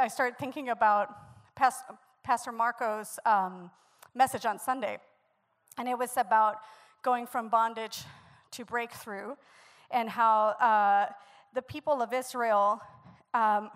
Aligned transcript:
I 0.00 0.06
started 0.06 0.38
thinking 0.38 0.68
about 0.68 1.08
Past, 1.56 1.82
Pastor 2.22 2.52
Marco's 2.52 3.18
um, 3.26 3.68
message 4.14 4.46
on 4.46 4.60
Sunday. 4.60 4.98
And 5.76 5.88
it 5.88 5.98
was 5.98 6.16
about 6.16 6.58
going 7.02 7.26
from 7.26 7.48
bondage 7.48 8.04
to 8.52 8.64
breakthrough 8.64 9.34
and 9.90 10.08
how 10.08 10.50
uh, 10.60 11.12
the 11.52 11.62
people 11.62 12.00
of 12.00 12.12
Israel, 12.12 12.80
um, 13.34 13.70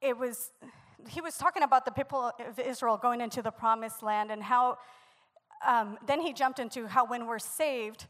it 0.00 0.16
was, 0.16 0.50
he 1.10 1.20
was 1.20 1.36
talking 1.36 1.62
about 1.62 1.84
the 1.84 1.90
people 1.90 2.32
of 2.48 2.58
Israel 2.58 2.96
going 2.96 3.20
into 3.20 3.42
the 3.42 3.50
promised 3.50 4.02
land 4.02 4.30
and 4.30 4.42
how, 4.42 4.78
um, 5.66 5.98
then 6.06 6.22
he 6.22 6.32
jumped 6.32 6.58
into 6.58 6.86
how 6.86 7.04
when 7.04 7.26
we're 7.26 7.38
saved 7.38 8.06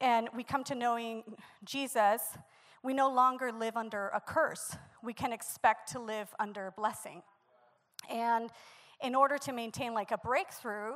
and 0.00 0.28
we 0.34 0.42
come 0.42 0.64
to 0.64 0.74
knowing 0.74 1.22
Jesus, 1.64 2.20
we 2.82 2.94
no 2.94 3.08
longer 3.12 3.52
live 3.52 3.76
under 3.76 4.08
a 4.08 4.20
curse. 4.20 4.76
We 5.02 5.12
can 5.12 5.32
expect 5.32 5.90
to 5.92 5.98
live 5.98 6.28
under 6.38 6.72
blessing. 6.76 7.22
And 8.10 8.50
in 9.02 9.14
order 9.14 9.38
to 9.38 9.52
maintain 9.52 9.94
like 9.94 10.10
a 10.12 10.18
breakthrough, 10.18 10.94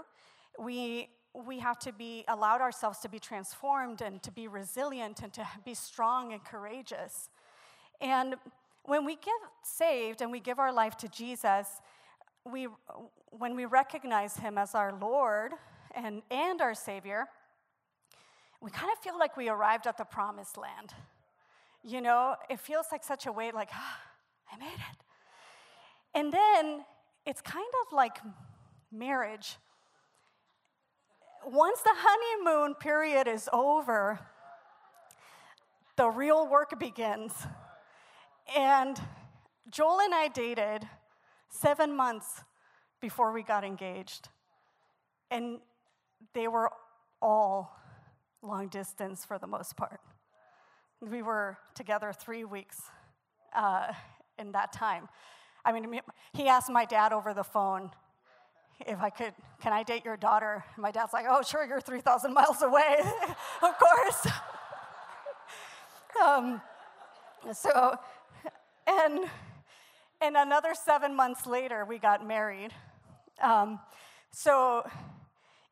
we 0.59 1.09
we 1.45 1.59
have 1.59 1.79
to 1.79 1.93
be 1.93 2.25
allowed 2.29 2.61
ourselves 2.61 2.99
to 3.01 3.09
be 3.09 3.19
transformed 3.19 4.01
and 4.01 4.23
to 4.23 4.31
be 4.31 4.49
resilient 4.49 5.21
and 5.23 5.33
to 5.35 5.47
be 5.65 5.75
strong 5.75 6.33
and 6.33 6.43
courageous. 6.43 7.29
And 8.01 8.37
when 8.85 9.05
we 9.05 9.17
get 9.17 9.35
saved 9.63 10.23
and 10.23 10.31
we 10.33 10.41
give 10.41 10.59
our 10.59 10.73
life 10.73 10.97
to 10.99 11.09
Jesus, 11.09 11.69
we, 12.45 12.69
when 13.31 13.55
we 13.57 13.65
recognize 13.65 14.37
him 14.37 14.57
as 14.57 14.75
our 14.75 14.97
Lord 14.99 15.53
and, 15.95 16.23
and 16.31 16.61
our 16.61 16.75
Savior, 16.75 17.27
we 18.61 18.71
kind 18.71 18.91
of 18.91 18.99
feel 19.03 19.19
like 19.19 19.37
we 19.37 19.49
arrived 19.49 19.87
at 19.87 19.99
the 19.99 20.05
promised 20.05 20.57
land. 20.57 20.95
You 21.87 22.01
know, 22.01 22.35
it 22.51 22.59
feels 22.59 22.87
like 22.91 23.05
such 23.05 23.27
a 23.27 23.33
weight, 23.33 23.55
like, 23.55 23.69
ah, 23.73 24.01
I 24.53 24.59
made 24.59 24.67
it. 24.67 24.99
And 26.15 26.33
then 26.33 26.85
it's 27.25 27.41
kind 27.41 27.73
of 27.87 27.93
like 27.93 28.19
marriage 28.91 29.57
once 31.47 31.81
the 31.83 31.95
honeymoon 31.95 32.75
period 32.75 33.29
is 33.29 33.49
over, 33.53 34.19
the 35.97 36.09
real 36.09 36.49
work 36.49 36.79
begins. 36.79 37.33
And 38.57 39.01
Joel 39.71 40.01
and 40.01 40.15
I 40.15 40.29
dated 40.29 40.89
seven 41.49 41.97
months 41.97 42.43
before 43.01 43.33
we 43.33 43.43
got 43.43 43.65
engaged. 43.65 44.29
And 45.31 45.61
they 46.35 46.49
were 46.49 46.71
all 47.23 47.77
long 48.43 48.69
distance 48.69 49.25
for 49.25 49.39
the 49.39 49.47
most 49.47 49.77
part. 49.77 50.01
We 51.01 51.23
were 51.23 51.59
together 51.75 52.13
three 52.13 52.45
weeks 52.45 52.81
uh, 53.55 53.93
in 54.39 54.53
that 54.53 54.73
time. 54.73 55.09
I 55.65 55.73
mean, 55.73 56.01
he 56.33 56.49
asked 56.49 56.71
my 56.71 56.85
dad 56.85 57.13
over 57.13 57.35
the 57.35 57.45
phone, 57.45 57.91
if 58.87 59.01
I 59.01 59.11
could, 59.11 59.33
can 59.61 59.73
I 59.73 59.83
date 59.83 60.05
your 60.05 60.17
daughter? 60.17 60.65
My 60.77 60.91
dad's 60.91 61.13
like, 61.13 61.27
oh, 61.29 61.43
sure, 61.43 61.67
you're 61.67 61.81
3,000 61.81 62.33
miles 62.33 62.63
away, 62.63 62.97
of 63.63 63.79
course. 63.79 64.27
um, 66.25 66.61
so, 67.53 67.97
and, 68.87 69.21
and 70.21 70.37
another 70.37 70.75
seven 70.75 71.15
months 71.15 71.47
later, 71.47 71.85
we 71.85 71.99
got 71.99 72.27
married. 72.27 72.73
Um, 73.43 73.81
so, 74.31 74.89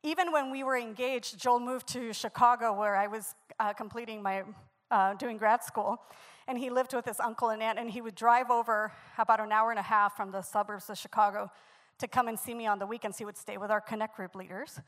even 0.03 0.31
when 0.31 0.51
we 0.51 0.63
were 0.63 0.77
engaged, 0.77 1.39
Joel 1.39 1.59
moved 1.59 1.87
to 1.89 2.13
Chicago, 2.13 2.73
where 2.73 2.95
I 2.95 3.07
was 3.07 3.33
uh, 3.59 3.73
completing 3.73 4.21
my, 4.21 4.43
uh, 4.95 5.13
doing 5.15 5.37
grad 5.37 5.61
school. 5.61 5.99
And 6.47 6.57
he 6.57 6.69
lived 6.69 6.93
with 6.93 7.05
his 7.05 7.19
uncle 7.19 7.49
and 7.49 7.61
aunt, 7.61 7.77
and 7.77 7.89
he 7.89 8.01
would 8.01 8.15
drive 8.15 8.49
over 8.49 8.93
about 9.17 9.39
an 9.41 9.51
hour 9.51 9.71
and 9.71 9.79
a 9.79 9.87
half 9.95 10.15
from 10.15 10.31
the 10.31 10.41
suburbs 10.41 10.89
of 10.89 10.97
Chicago 10.97 11.51
to 11.99 12.07
come 12.07 12.27
and 12.29 12.39
see 12.39 12.53
me 12.53 12.65
on 12.65 12.79
the 12.79 12.85
weekends. 12.85 13.17
He 13.17 13.25
would 13.25 13.37
stay 13.37 13.57
with 13.57 13.71
our 13.71 13.81
Connect 13.81 14.15
group 14.15 14.35
leaders. 14.35 14.79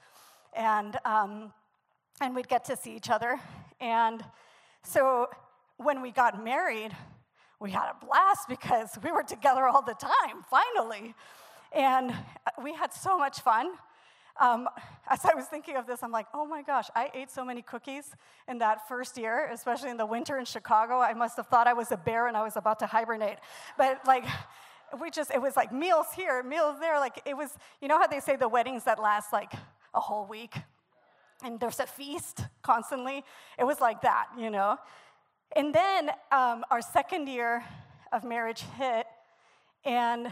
And, 0.56 0.98
um, 1.04 1.52
and 2.22 2.36
we'd 2.36 2.48
get 2.48 2.64
to 2.66 2.78
see 2.78 2.96
each 2.96 3.10
other. 3.10 3.40
And 3.82 4.24
so 4.84 5.28
when 5.78 6.02
we 6.02 6.12
got 6.12 6.42
married, 6.42 6.96
we 7.60 7.72
had 7.72 7.90
a 7.90 8.06
blast 8.06 8.48
because 8.48 8.98
we 9.04 9.12
were 9.12 9.24
together 9.24 9.68
all 9.68 9.82
the 9.82 9.96
time, 9.96 10.46
finally. 10.50 11.16
And 11.74 12.14
we 12.64 12.74
had 12.74 12.94
so 12.94 13.18
much 13.18 13.42
fun. 13.42 13.72
Um, 14.40 14.68
as 15.10 15.24
I 15.26 15.34
was 15.36 15.46
thinking 15.46 15.76
of 15.76 15.88
this, 15.88 16.04
I'm 16.04 16.12
like, 16.12 16.28
oh 16.34 16.46
my 16.46 16.62
gosh, 16.62 16.88
I 16.96 17.10
ate 17.14 17.32
so 17.32 17.46
many 17.46 17.62
cookies 17.62 18.16
in 18.48 18.58
that 18.60 18.88
first 18.88 19.18
year, 19.18 19.50
especially 19.52 19.90
in 19.90 19.98
the 19.98 20.06
winter 20.06 20.38
in 20.38 20.46
Chicago. 20.46 21.00
I 21.00 21.14
must 21.14 21.38
have 21.38 21.48
thought 21.48 21.68
I 21.68 21.74
was 21.74 21.92
a 21.92 21.98
bear 21.98 22.28
and 22.28 22.36
I 22.36 22.44
was 22.44 22.58
about 22.58 22.80
to 22.80 22.88
hibernate. 22.88 23.38
But 23.78 24.02
like, 24.06 24.26
we 25.02 25.10
just, 25.10 25.32
it 25.32 25.42
was 25.42 25.56
like 25.56 25.74
meals 25.74 26.08
here, 26.16 26.44
meals 26.44 26.80
there. 26.80 27.00
Like 27.00 27.22
it 27.26 27.36
was, 27.36 27.52
you 27.82 27.88
know 27.88 27.98
how 27.98 28.08
they 28.08 28.20
say 28.20 28.36
the 28.36 28.50
weddings 28.50 28.84
that 28.84 29.00
last 29.00 29.32
like 29.32 29.54
a 29.94 30.00
whole 30.00 30.26
week? 30.26 30.56
And 31.44 31.60
there's 31.60 31.80
a 31.80 31.86
feast 31.86 32.44
constantly. 32.64 33.24
It 33.60 33.64
was 33.64 33.80
like 33.80 34.02
that, 34.02 34.28
you 34.38 34.50
know? 34.50 34.78
And 35.56 35.74
then 35.74 36.10
um, 36.32 36.66
our 36.70 36.82
second 36.82 37.28
year 37.28 37.64
of 38.12 38.24
marriage 38.24 38.64
hit, 38.78 39.06
and 39.86 40.28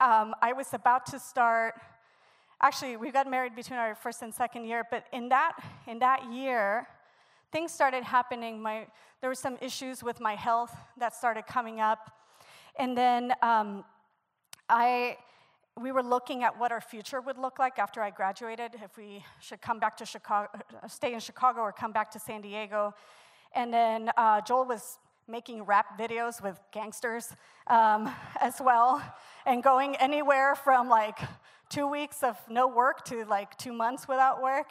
um, 0.00 0.34
I 0.42 0.52
was 0.54 0.74
about 0.74 1.06
to 1.06 1.18
start. 1.18 1.74
Actually, 2.60 2.96
we 2.96 3.10
got 3.10 3.30
married 3.30 3.54
between 3.54 3.78
our 3.78 3.94
first 3.94 4.22
and 4.22 4.34
second 4.34 4.64
year, 4.64 4.84
but 4.90 5.04
in 5.12 5.28
that 5.28 5.52
in 5.86 5.98
that 6.00 6.32
year, 6.32 6.86
things 7.52 7.72
started 7.72 8.02
happening. 8.02 8.60
My 8.60 8.86
there 9.20 9.30
were 9.30 9.34
some 9.34 9.56
issues 9.60 10.02
with 10.02 10.20
my 10.20 10.34
health 10.34 10.74
that 10.98 11.14
started 11.14 11.46
coming 11.46 11.80
up, 11.80 12.10
and 12.78 12.96
then 12.96 13.32
um, 13.42 13.84
I, 14.68 15.16
we 15.80 15.92
were 15.92 16.02
looking 16.02 16.42
at 16.42 16.58
what 16.58 16.72
our 16.72 16.80
future 16.80 17.20
would 17.20 17.38
look 17.38 17.58
like 17.58 17.78
after 17.78 18.02
I 18.02 18.10
graduated, 18.10 18.72
if 18.82 18.96
we 18.96 19.24
should 19.40 19.62
come 19.62 19.78
back 19.78 19.96
to 19.98 20.06
Chicago, 20.06 20.48
stay 20.88 21.14
in 21.14 21.20
Chicago 21.20 21.60
or 21.60 21.72
come 21.72 21.92
back 21.92 22.10
to 22.12 22.18
San 22.18 22.42
Diego. 22.42 22.94
And 23.54 23.72
then 23.72 24.10
uh, 24.16 24.42
Joel 24.42 24.66
was 24.66 24.98
making 25.28 25.62
rap 25.64 25.98
videos 25.98 26.42
with 26.42 26.58
gangsters 26.72 27.28
um, 27.66 28.12
as 28.40 28.54
well, 28.60 29.02
and 29.46 29.62
going 29.62 29.94
anywhere 29.96 30.54
from 30.54 30.88
like 30.88 31.18
two 31.68 31.86
weeks 31.86 32.22
of 32.22 32.36
no 32.48 32.66
work 32.66 33.04
to 33.04 33.24
like 33.26 33.56
two 33.58 33.72
months 33.72 34.08
without 34.08 34.42
work. 34.42 34.70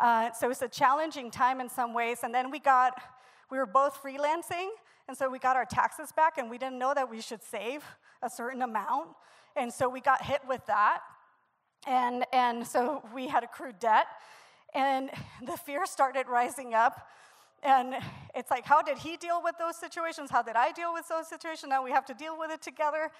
Uh, 0.00 0.32
so 0.32 0.46
it 0.46 0.48
was 0.48 0.62
a 0.62 0.68
challenging 0.68 1.30
time 1.30 1.60
in 1.60 1.68
some 1.68 1.94
ways. 1.94 2.18
And 2.24 2.34
then 2.34 2.50
we 2.50 2.58
got, 2.58 3.00
we 3.50 3.58
were 3.58 3.66
both 3.66 4.02
freelancing, 4.02 4.70
and 5.06 5.16
so 5.16 5.30
we 5.30 5.38
got 5.38 5.56
our 5.56 5.64
taxes 5.64 6.10
back, 6.12 6.38
and 6.38 6.50
we 6.50 6.58
didn't 6.58 6.78
know 6.78 6.92
that 6.94 7.08
we 7.08 7.20
should 7.20 7.42
save 7.42 7.84
a 8.22 8.28
certain 8.28 8.62
amount. 8.62 9.10
And 9.54 9.72
so 9.72 9.88
we 9.88 10.00
got 10.00 10.24
hit 10.24 10.40
with 10.48 10.64
that. 10.66 11.00
And, 11.86 12.24
and 12.32 12.66
so 12.66 13.02
we 13.14 13.28
had 13.28 13.44
accrued 13.44 13.78
debt. 13.78 14.06
And 14.74 15.10
the 15.46 15.56
fear 15.56 15.86
started 15.86 16.26
rising 16.28 16.74
up. 16.74 17.06
And 17.62 17.94
it's 18.34 18.50
like, 18.50 18.64
how 18.64 18.82
did 18.82 18.98
he 18.98 19.16
deal 19.16 19.40
with 19.42 19.56
those 19.58 19.76
situations? 19.76 20.30
How 20.30 20.42
did 20.42 20.56
I 20.56 20.72
deal 20.72 20.92
with 20.92 21.08
those 21.08 21.28
situations? 21.28 21.70
Now 21.70 21.84
we 21.84 21.92
have 21.92 22.04
to 22.06 22.14
deal 22.14 22.38
with 22.38 22.50
it 22.50 22.60
together. 22.60 23.10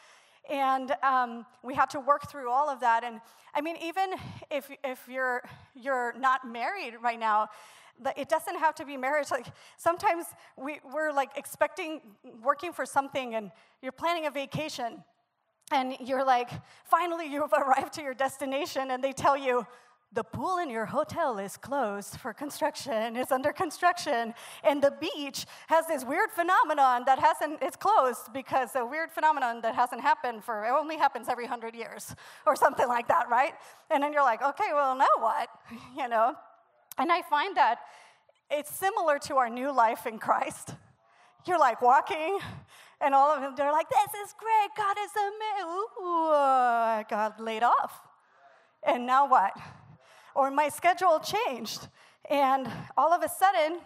And 0.51 0.95
um, 1.03 1.47
we 1.63 1.75
had 1.75 1.91
to 1.91 2.01
work 2.01 2.31
through 2.31 2.51
all 2.51 2.69
of 2.69 2.81
that. 2.81 3.05
And 3.05 3.21
I 3.55 3.61
mean, 3.61 3.77
even 3.83 4.15
if, 4.51 4.69
if 4.83 5.01
you're, 5.09 5.43
you're 5.75 6.15
not 6.19 6.47
married 6.47 6.95
right 7.01 7.19
now, 7.19 7.49
it 8.17 8.29
doesn't 8.29 8.59
have 8.59 8.75
to 8.77 8.85
be 8.85 8.97
marriage. 8.97 9.31
Like 9.31 9.47
sometimes 9.77 10.27
we, 10.57 10.81
we're 10.93 11.13
like 11.13 11.31
expecting 11.37 12.01
working 12.43 12.73
for 12.73 12.85
something 12.85 13.35
and 13.35 13.53
you're 13.81 13.93
planning 13.93 14.27
a 14.27 14.31
vacation 14.31 15.05
and 15.71 15.97
you're 16.01 16.25
like, 16.25 16.51
finally 16.85 17.27
you've 17.27 17.53
arrived 17.57 17.93
to 17.95 18.03
your 18.03 18.15
destination, 18.15 18.91
and 18.91 19.03
they 19.03 19.13
tell 19.13 19.37
you, 19.37 19.67
the 20.13 20.23
pool 20.23 20.59
in 20.59 20.69
your 20.69 20.87
hotel 20.87 21.39
is 21.39 21.57
closed 21.57 22.17
for 22.17 22.33
construction, 22.33 23.17
it's 23.17 23.33
under 23.33 23.53
construction, 23.53 24.35
and 24.63 24.83
the 24.83 24.93
beach 25.01 25.47
has 25.69 25.87
this 25.87 26.05
weird 26.05 26.31
phenomenon 26.31 27.05
that 27.07 27.19
hasn't, 27.19 27.59
it's 27.63 27.77
closed 27.77 28.33
because 28.33 28.71
a 28.75 28.85
weird 28.85 29.11
phenomenon 29.11 29.61
that 29.63 29.75
hasn't 29.75 30.03
happened 30.03 30.45
for, 30.45 30.65
it 30.65 30.71
only 30.71 30.97
happens 30.97 31.29
every 31.29 31.47
hundred 31.47 31.75
years 31.75 32.15
or 32.47 32.55
something 32.57 32.89
like 32.89 33.09
that, 33.09 33.29
right? 33.31 33.55
And 33.91 34.03
then 34.03 34.13
you're 34.13 34.23
like, 34.23 34.43
okay, 34.43 34.71
well, 34.73 34.97
now 34.97 35.07
what? 35.19 35.49
You 35.97 36.09
know? 36.09 36.35
And 36.99 37.11
I 37.11 37.23
find 37.23 37.57
that 37.57 37.79
it's 38.51 38.75
similar 38.75 39.19
to 39.21 39.37
our 39.37 39.49
new 39.49 39.73
life 39.73 40.07
in 40.07 40.19
Christ. 40.19 40.75
You're 41.47 41.59
like 41.59 41.81
walking 41.81 42.39
And 43.05 43.15
all 43.15 43.35
of 43.35 43.41
them, 43.41 43.55
they're 43.57 43.73
like, 43.73 43.89
this 43.89 44.15
is 44.25 44.35
great. 44.39 44.71
God 44.77 44.97
is 45.03 45.11
amazing. 45.17 45.71
Ooh, 46.03 46.31
I 46.31 47.05
got 47.11 47.41
laid 47.41 47.65
off. 47.65 48.01
And 48.87 49.07
now 49.07 49.29
what? 49.29 49.53
Or 50.35 50.51
my 50.51 50.69
schedule 50.69 51.21
changed. 51.21 51.89
And 52.31 52.69
all 52.97 53.13
of 53.13 53.23
a 53.23 53.29
sudden, 53.29 53.81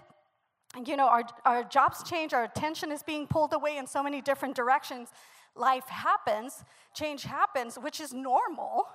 you 0.84 0.96
know, 0.96 1.08
our, 1.08 1.25
our 1.44 1.64
jobs 1.64 2.02
change, 2.02 2.32
our 2.32 2.44
attention 2.44 2.93
is 2.93 3.02
being 3.02 3.26
pulled 3.26 3.52
away 3.52 3.76
in 3.76 3.87
so 3.87 4.02
many 4.02 4.20
different 4.20 4.54
directions. 4.54 5.08
Life 5.54 5.88
happens, 5.88 6.64
change 6.94 7.22
happens, 7.22 7.78
which 7.78 8.00
is 8.00 8.12
normal, 8.12 8.88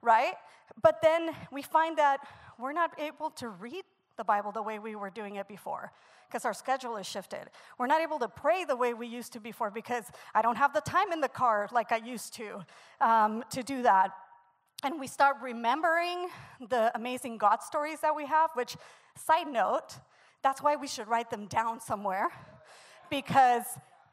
right? 0.00 0.34
But 0.80 1.02
then 1.02 1.30
we 1.50 1.62
find 1.62 1.98
that 1.98 2.20
we're 2.58 2.72
not 2.72 2.98
able 3.00 3.30
to 3.30 3.48
read 3.48 3.84
the 4.16 4.24
Bible 4.24 4.52
the 4.52 4.62
way 4.62 4.78
we 4.78 4.94
were 4.96 5.10
doing 5.10 5.36
it 5.36 5.48
before 5.48 5.92
because 6.28 6.44
our 6.44 6.52
schedule 6.52 6.96
is 6.96 7.06
shifted. 7.06 7.48
We're 7.78 7.86
not 7.86 8.02
able 8.02 8.18
to 8.18 8.28
pray 8.28 8.64
the 8.64 8.76
way 8.76 8.92
we 8.92 9.06
used 9.06 9.32
to 9.32 9.40
before 9.40 9.70
because 9.70 10.04
I 10.34 10.42
don't 10.42 10.56
have 10.56 10.74
the 10.74 10.80
time 10.82 11.10
in 11.12 11.20
the 11.20 11.28
car 11.28 11.68
like 11.72 11.90
I 11.90 11.96
used 11.96 12.34
to 12.34 12.64
um, 13.00 13.44
to 13.50 13.62
do 13.62 13.82
that. 13.82 14.10
And 14.84 15.00
we 15.00 15.08
start 15.08 15.36
remembering 15.42 16.28
the 16.68 16.92
amazing 16.94 17.38
God 17.38 17.62
stories 17.62 18.00
that 18.00 18.14
we 18.14 18.26
have, 18.26 18.50
which, 18.54 18.76
side 19.16 19.48
note, 19.48 19.98
that's 20.42 20.62
why 20.62 20.76
we 20.76 20.86
should 20.86 21.08
write 21.08 21.30
them 21.30 21.46
down 21.46 21.80
somewhere 21.80 22.28
because 23.10 23.64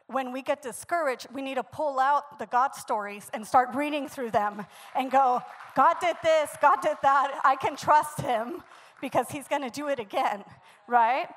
when 0.08 0.32
we 0.32 0.42
get 0.42 0.62
discouraged, 0.62 1.28
we 1.34 1.42
need 1.42 1.56
to 1.56 1.64
pull 1.64 2.00
out 2.00 2.38
the 2.40 2.46
God 2.46 2.76
stories 2.76 3.30
and 3.34 3.46
start 3.46 3.70
reading 3.74 4.08
through 4.08 4.32
them 4.32 4.66
and 4.96 5.10
go, 5.10 5.42
God 5.76 5.96
did 6.00 6.16
this, 6.24 6.52
God 6.62 6.78
did 6.82 6.98
that. 7.02 7.42
I 7.44 7.56
can 7.56 7.76
trust 7.76 8.22
him 8.22 8.64
because 9.02 9.30
he's 9.30 9.48
going 9.48 9.64
to 9.64 9.70
do 9.70 9.88
it 9.88 10.00
again, 10.00 10.44
right? 10.88 11.28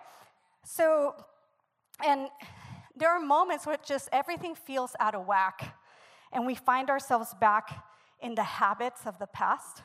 So, 0.64 1.14
and 2.04 2.28
there 2.96 3.10
are 3.10 3.20
moments 3.20 3.66
where 3.66 3.76
just 3.84 4.08
everything 4.12 4.54
feels 4.54 4.94
out 5.00 5.14
of 5.14 5.26
whack 5.26 5.76
and 6.32 6.46
we 6.46 6.54
find 6.54 6.90
ourselves 6.90 7.34
back 7.40 7.84
in 8.20 8.34
the 8.34 8.42
habits 8.42 9.02
of 9.06 9.18
the 9.18 9.26
past 9.26 9.82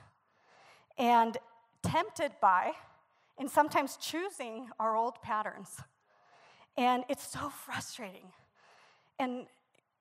and 0.97 1.37
tempted 1.81 2.31
by 2.41 2.71
and 3.37 3.49
sometimes 3.49 3.97
choosing 3.97 4.69
our 4.79 4.95
old 4.95 5.21
patterns. 5.21 5.77
And 6.77 7.03
it's 7.09 7.27
so 7.27 7.49
frustrating. 7.49 8.31
And 9.19 9.45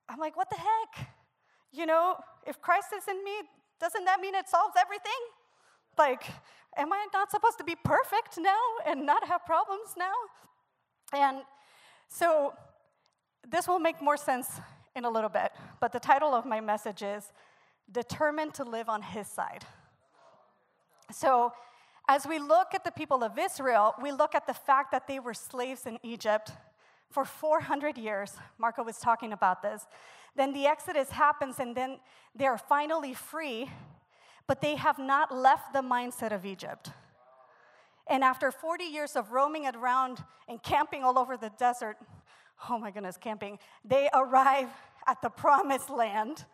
I'm 0.08 0.18
like, 0.18 0.36
what 0.36 0.50
the 0.50 0.56
heck? 0.56 1.08
You 1.72 1.86
know, 1.86 2.16
if 2.46 2.60
Christ 2.60 2.88
is 2.96 3.08
in 3.08 3.22
me, 3.24 3.32
doesn't 3.80 4.04
that 4.04 4.20
mean 4.20 4.34
it 4.34 4.48
solves 4.48 4.74
everything? 4.78 5.12
Like, 5.98 6.24
am 6.76 6.92
I 6.92 7.06
not 7.12 7.30
supposed 7.30 7.58
to 7.58 7.64
be 7.64 7.74
perfect 7.74 8.38
now 8.38 8.60
and 8.86 9.04
not 9.04 9.26
have 9.26 9.44
problems 9.44 9.94
now? 9.98 10.12
And 11.12 11.42
so 12.08 12.54
this 13.48 13.66
will 13.66 13.78
make 13.78 14.00
more 14.00 14.16
sense 14.16 14.60
in 14.94 15.04
a 15.04 15.10
little 15.10 15.30
bit, 15.30 15.52
but 15.80 15.92
the 15.92 16.00
title 16.00 16.34
of 16.34 16.44
my 16.44 16.60
message 16.60 17.02
is 17.02 17.32
Determined 17.90 18.54
to 18.54 18.64
Live 18.64 18.88
on 18.88 19.02
His 19.02 19.26
Side. 19.26 19.64
So, 21.10 21.52
as 22.08 22.26
we 22.26 22.38
look 22.38 22.74
at 22.74 22.84
the 22.84 22.90
people 22.90 23.22
of 23.22 23.38
Israel, 23.38 23.94
we 24.02 24.12
look 24.12 24.34
at 24.34 24.46
the 24.46 24.54
fact 24.54 24.90
that 24.92 25.06
they 25.06 25.20
were 25.20 25.34
slaves 25.34 25.86
in 25.86 25.98
Egypt 26.02 26.52
for 27.10 27.24
400 27.24 27.96
years. 27.96 28.34
Marco 28.58 28.82
was 28.82 28.98
talking 28.98 29.32
about 29.32 29.62
this. 29.62 29.86
Then 30.34 30.52
the 30.52 30.66
Exodus 30.66 31.10
happens, 31.10 31.60
and 31.60 31.76
then 31.76 31.98
they 32.34 32.46
are 32.46 32.58
finally 32.58 33.14
free, 33.14 33.70
but 34.46 34.60
they 34.60 34.76
have 34.76 34.98
not 34.98 35.34
left 35.34 35.72
the 35.72 35.82
mindset 35.82 36.32
of 36.32 36.44
Egypt. 36.44 36.90
And 38.08 38.24
after 38.24 38.50
40 38.50 38.84
years 38.84 39.14
of 39.14 39.32
roaming 39.32 39.66
around 39.66 40.24
and 40.48 40.62
camping 40.62 41.04
all 41.04 41.18
over 41.18 41.36
the 41.36 41.50
desert, 41.58 41.96
oh 42.68 42.78
my 42.78 42.90
goodness, 42.90 43.16
camping, 43.16 43.58
they 43.84 44.08
arrive 44.12 44.68
at 45.06 45.22
the 45.22 45.28
promised 45.28 45.90
land. 45.90 46.44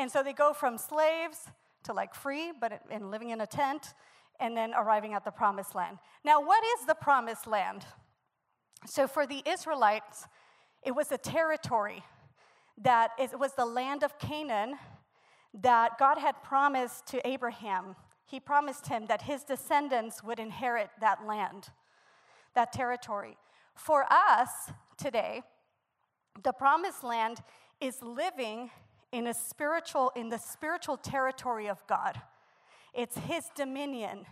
And 0.00 0.10
so 0.10 0.22
they 0.22 0.32
go 0.32 0.54
from 0.54 0.78
slaves 0.78 1.50
to 1.84 1.92
like 1.92 2.14
free, 2.14 2.52
but 2.58 2.80
in 2.90 3.10
living 3.10 3.30
in 3.30 3.42
a 3.42 3.46
tent, 3.46 3.92
and 4.40 4.56
then 4.56 4.72
arriving 4.74 5.12
at 5.12 5.26
the 5.26 5.30
promised 5.30 5.74
land. 5.74 5.98
Now, 6.24 6.40
what 6.40 6.64
is 6.78 6.86
the 6.86 6.94
promised 6.94 7.46
land? 7.46 7.84
So, 8.86 9.06
for 9.06 9.26
the 9.26 9.42
Israelites, 9.46 10.26
it 10.82 10.92
was 10.92 11.12
a 11.12 11.18
territory 11.18 12.02
that 12.82 13.10
it 13.18 13.38
was 13.38 13.52
the 13.52 13.66
land 13.66 14.02
of 14.02 14.18
Canaan 14.18 14.78
that 15.52 15.98
God 15.98 16.16
had 16.16 16.42
promised 16.42 17.06
to 17.08 17.28
Abraham. 17.28 17.94
He 18.24 18.40
promised 18.40 18.86
him 18.86 19.04
that 19.06 19.20
his 19.20 19.44
descendants 19.44 20.24
would 20.24 20.38
inherit 20.38 20.88
that 21.02 21.26
land, 21.26 21.68
that 22.54 22.72
territory. 22.72 23.36
For 23.74 24.06
us 24.10 24.48
today, 24.96 25.42
the 26.42 26.52
promised 26.52 27.04
land 27.04 27.42
is 27.82 28.00
living 28.00 28.70
in 29.12 29.26
a 29.26 29.34
spiritual 29.34 30.12
in 30.14 30.28
the 30.28 30.38
spiritual 30.38 30.96
territory 30.96 31.68
of 31.68 31.84
God. 31.86 32.20
It's 32.94 33.16
His 33.18 33.44
dominion, 33.54 34.26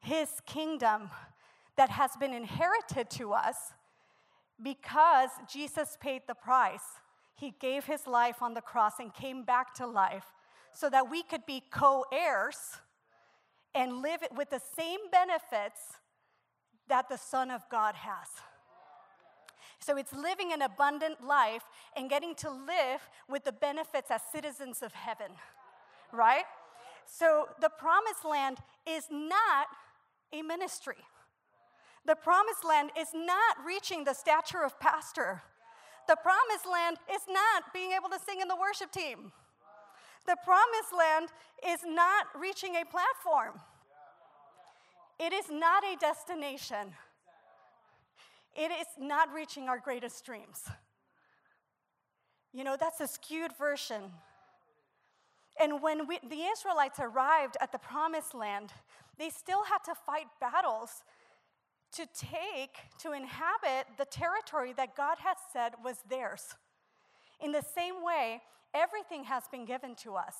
His 0.00 0.28
kingdom 0.46 1.10
that 1.76 1.90
has 1.90 2.16
been 2.16 2.32
inherited 2.32 3.10
to 3.10 3.32
us 3.32 3.56
because 4.62 5.30
Jesus 5.50 5.96
paid 6.00 6.22
the 6.26 6.34
price. 6.34 7.00
He 7.34 7.54
gave 7.60 7.84
His 7.84 8.06
life 8.06 8.42
on 8.42 8.54
the 8.54 8.60
cross 8.60 8.98
and 8.98 9.12
came 9.12 9.44
back 9.44 9.74
to 9.74 9.86
life 9.86 10.26
so 10.72 10.88
that 10.90 11.10
we 11.10 11.22
could 11.22 11.46
be 11.46 11.62
co 11.70 12.04
heirs 12.12 12.78
and 13.74 14.02
live 14.02 14.20
with 14.36 14.50
the 14.50 14.60
same 14.76 15.00
benefits 15.10 15.80
that 16.88 17.08
the 17.08 17.16
Son 17.16 17.50
of 17.50 17.62
God 17.70 17.94
has. 17.94 18.28
So 19.84 19.96
it's 19.96 20.12
living 20.12 20.52
an 20.52 20.62
abundant 20.62 21.26
life 21.26 21.64
and 21.96 22.08
getting 22.08 22.36
to 22.36 22.50
live 22.50 23.00
with 23.28 23.44
the 23.44 23.52
benefits 23.52 24.10
as 24.10 24.22
citizens 24.30 24.80
of 24.80 24.92
heaven, 24.92 25.32
right? 26.12 26.44
So 27.04 27.48
the 27.60 27.68
promised 27.68 28.24
land 28.24 28.58
is 28.86 29.06
not 29.10 29.66
a 30.32 30.42
ministry. 30.42 30.98
The 32.06 32.14
promised 32.14 32.64
land 32.64 32.90
is 32.98 33.08
not 33.12 33.56
reaching 33.66 34.04
the 34.04 34.14
stature 34.14 34.62
of 34.64 34.78
pastor. 34.78 35.42
The 36.06 36.16
promised 36.16 36.66
land 36.70 36.98
is 37.12 37.22
not 37.28 37.72
being 37.74 37.90
able 37.92 38.08
to 38.08 38.18
sing 38.24 38.40
in 38.40 38.48
the 38.48 38.56
worship 38.56 38.92
team. 38.92 39.32
The 40.26 40.36
promised 40.44 40.92
land 40.96 41.28
is 41.68 41.80
not 41.84 42.26
reaching 42.38 42.76
a 42.76 42.84
platform. 42.84 43.60
It 45.18 45.32
is 45.32 45.46
not 45.50 45.82
a 45.84 45.96
destination. 45.96 46.94
It 48.54 48.70
is 48.70 48.86
not 48.98 49.32
reaching 49.32 49.68
our 49.68 49.78
greatest 49.78 50.24
dreams. 50.24 50.64
You 52.52 52.64
know, 52.64 52.76
that's 52.78 53.00
a 53.00 53.06
skewed 53.06 53.52
version 53.58 54.12
and 55.60 55.82
when 55.82 56.06
we, 56.06 56.18
the 56.28 56.44
Israelites 56.44 56.98
arrived 57.00 57.56
at 57.60 57.72
the 57.72 57.78
promised 57.78 58.34
land, 58.34 58.72
they 59.18 59.30
still 59.30 59.64
had 59.64 59.78
to 59.84 59.94
fight 59.94 60.26
battles 60.40 61.02
to 61.92 62.06
take, 62.18 62.76
to 63.00 63.12
inhabit 63.12 63.86
the 63.98 64.06
territory 64.06 64.72
that 64.76 64.96
God 64.96 65.18
had 65.18 65.36
said 65.52 65.74
was 65.84 65.98
theirs. 66.08 66.54
In 67.40 67.52
the 67.52 67.62
same 67.62 68.02
way, 68.02 68.40
everything 68.72 69.24
has 69.24 69.44
been 69.52 69.66
given 69.66 69.94
to 69.96 70.14
us. 70.14 70.34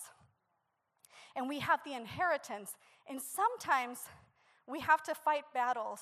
And 1.37 1.49
we 1.49 1.59
have 1.61 1.81
the 1.85 1.95
inheritance. 1.95 2.73
And 3.09 3.21
sometimes 3.21 4.01
we 4.67 4.81
have 4.81 5.03
to 5.05 5.15
fight 5.15 5.45
battles 5.53 6.01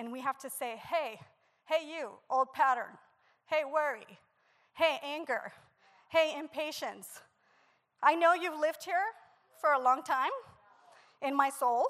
and 0.00 0.10
we 0.10 0.20
have 0.22 0.38
to 0.38 0.48
say, 0.48 0.80
hey, 0.88 1.20
hey, 1.66 1.86
you, 1.86 2.12
old 2.30 2.54
pattern. 2.54 2.96
Hey, 3.44 3.64
worry. 3.70 4.06
Hey, 4.72 4.98
anger. 5.04 5.52
Hey, 6.08 6.34
impatience. 6.38 7.20
I 8.02 8.14
know 8.14 8.32
you've 8.32 8.58
lived 8.58 8.82
here 8.82 9.12
for 9.60 9.74
a 9.74 9.78
long 9.78 10.02
time 10.02 10.30
in 11.20 11.36
my 11.36 11.50
soul, 11.50 11.84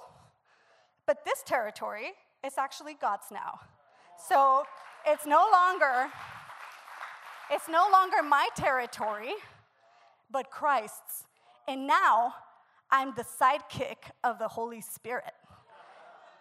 but 1.06 1.24
this 1.24 1.44
territory 1.46 2.14
is 2.44 2.54
actually 2.58 2.94
God's 3.00 3.26
now. 3.30 3.60
So 4.28 4.64
it's 5.06 5.24
no 5.24 5.46
longer 5.52 6.10
it's 7.52 7.68
no 7.68 7.88
longer 7.92 8.22
my 8.22 8.48
territory, 8.56 9.34
but 10.30 10.50
Christ's. 10.50 11.26
And 11.66 11.86
now 11.86 12.34
I'm 12.90 13.12
the 13.16 13.24
sidekick 13.24 14.10
of 14.22 14.38
the 14.38 14.46
Holy 14.46 14.80
Spirit. 14.80 15.32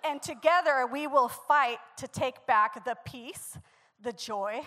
And 0.03 0.22
together 0.22 0.88
we 0.91 1.08
will 1.08 1.27
fight 1.27 1.77
to 1.98 2.08
take 2.08 2.46
back 2.46 2.86
the 2.86 2.96
peace, 3.06 3.58
the 4.01 4.13
joy, 4.13 4.62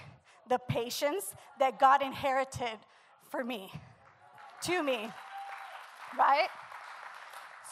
the 0.49 0.59
patience 0.59 1.35
that 1.59 1.79
God 1.79 2.03
inherited 2.03 2.79
for 3.31 3.45
me 3.45 3.73
to 4.63 4.83
me, 4.83 5.11
right? 6.19 6.49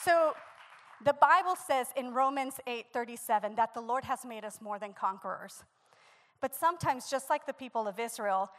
So 0.03 0.35
the 1.05 1.13
Bible 1.15 1.57
says 1.57 1.89
in 1.97 2.13
Romans 2.13 2.55
8 2.67 2.87
37 2.93 3.55
that 3.57 3.75
the 3.75 3.81
Lord 3.81 4.05
has 4.05 4.25
made 4.25 4.45
us 4.45 4.61
more 4.61 4.79
than 4.79 4.93
conquerors. 4.93 5.65
But 6.41 6.55
sometimes, 6.55 7.11
just 7.11 7.29
like 7.29 7.47
the 7.47 7.53
people 7.53 7.87
of 7.87 7.99
Israel, 7.99 8.51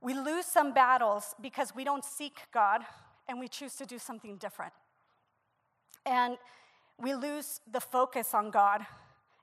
we 0.00 0.14
lose 0.14 0.46
some 0.46 0.72
battles 0.72 1.34
because 1.40 1.74
we 1.74 1.84
don't 1.84 2.04
seek 2.04 2.38
God 2.52 2.82
and 3.28 3.40
we 3.40 3.48
choose 3.48 3.74
to 3.76 3.84
do 3.84 3.98
something 3.98 4.36
different. 4.36 4.72
And 6.06 6.38
we 7.00 7.14
lose 7.14 7.60
the 7.70 7.80
focus 7.80 8.34
on 8.34 8.50
God 8.50 8.84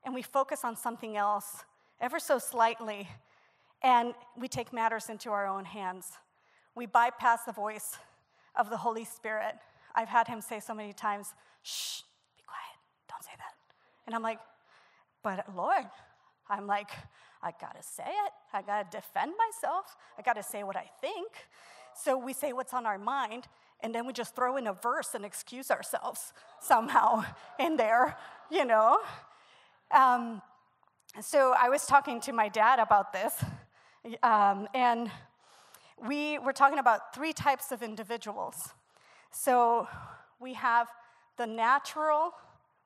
and 0.03 0.13
we 0.13 0.21
focus 0.21 0.63
on 0.63 0.75
something 0.75 1.15
else 1.17 1.63
ever 1.99 2.19
so 2.19 2.37
slightly. 2.37 3.07
and 3.83 4.13
we 4.35 4.47
take 4.47 4.73
matters 4.73 5.09
into 5.09 5.29
our 5.29 5.45
own 5.45 5.65
hands. 5.65 6.13
We 6.75 6.85
bypass 6.87 7.43
the 7.45 7.51
voice 7.51 7.97
of 8.55 8.69
the 8.69 8.77
Holy 8.77 9.05
Spirit. 9.05 9.55
I've 9.93 10.07
had 10.09 10.27
him 10.27 10.41
say 10.41 10.59
so 10.59 10.73
many 10.73 10.91
times, 10.91 11.33
shh, 11.61 12.01
be 12.35 12.43
quiet, 12.47 12.77
don't 13.07 13.23
say 13.23 13.31
that. 13.37 13.53
And 14.07 14.15
I'm 14.15 14.23
like, 14.23 14.39
but 15.23 15.45
Lord, 15.55 15.85
I'm 16.49 16.65
like, 16.67 16.89
I 17.43 17.51
gotta 17.61 17.83
say 17.83 18.07
it. 18.07 18.31
I 18.53 18.61
gotta 18.61 18.87
defend 18.89 19.33
myself. 19.37 19.95
I 20.17 20.21
gotta 20.23 20.43
say 20.43 20.63
what 20.63 20.75
I 20.75 20.89
think. 20.99 21.27
So 21.95 22.17
we 22.17 22.33
say 22.33 22.53
what's 22.53 22.73
on 22.73 22.85
our 22.85 22.97
mind, 22.97 23.47
and 23.81 23.93
then 23.93 24.05
we 24.05 24.13
just 24.13 24.35
throw 24.35 24.57
in 24.57 24.67
a 24.67 24.73
verse 24.73 25.13
and 25.13 25.25
excuse 25.25 25.69
ourselves 25.69 26.33
somehow 26.61 27.23
in 27.59 27.77
there, 27.77 28.17
you 28.49 28.65
know? 28.65 28.99
Um, 29.95 30.41
so 31.21 31.53
I 31.57 31.69
was 31.69 31.85
talking 31.85 32.19
to 32.21 32.33
my 32.33 32.49
dad 32.49 32.79
about 32.79 33.13
this, 33.13 33.33
um, 34.21 34.67
and 34.73 35.09
we 36.05 36.39
were 36.39 36.53
talking 36.53 36.79
about 36.79 37.13
three 37.13 37.31
types 37.31 37.71
of 37.71 37.81
individuals. 37.81 38.69
So 39.31 39.87
we 40.39 40.53
have 40.53 40.89
the 41.37 41.47
natural 41.47 42.33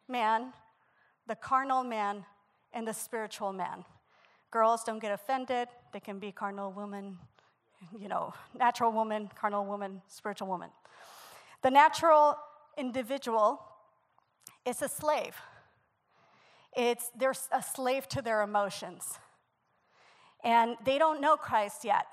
man, 0.08 0.54
the 1.28 1.36
carnal 1.36 1.84
man, 1.84 2.26
and 2.74 2.88
the 2.88 2.94
spiritual 2.94 3.54
man. 3.54 3.86
Girls 4.52 4.84
don't 4.84 5.00
get 5.00 5.12
offended, 5.12 5.68
they 5.94 6.00
can 6.00 6.20
be 6.20 6.32
carnal 6.32 6.72
woman, 6.72 7.18
you 8.00 8.08
know, 8.08 8.34
natural 8.58 8.92
woman, 8.92 9.30
carnal 9.36 9.66
woman, 9.66 10.02
spiritual 10.08 10.48
woman. 10.48 10.70
The 11.62 11.72
natural 11.72 12.38
individual 12.78 13.62
is 14.66 14.82
a 14.82 14.90
slave. 14.90 15.36
It's 16.76 17.12
they're 17.18 17.34
a 17.52 17.64
slave 17.64 18.08
to 18.10 18.22
their 18.22 18.42
emotions. 18.42 19.20
And 20.44 20.78
they 20.86 20.98
don't 20.98 21.20
know 21.20 21.36
Christ 21.36 21.84
yet. 21.84 22.06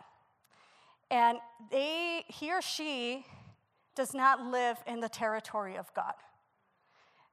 And 1.10 1.38
they 1.70 2.24
he 2.28 2.52
or 2.52 2.62
she 2.62 3.24
does 3.94 4.14
not 4.14 4.40
live 4.44 4.78
in 4.86 5.00
the 5.00 5.08
territory 5.08 5.76
of 5.76 5.92
God. 5.94 6.14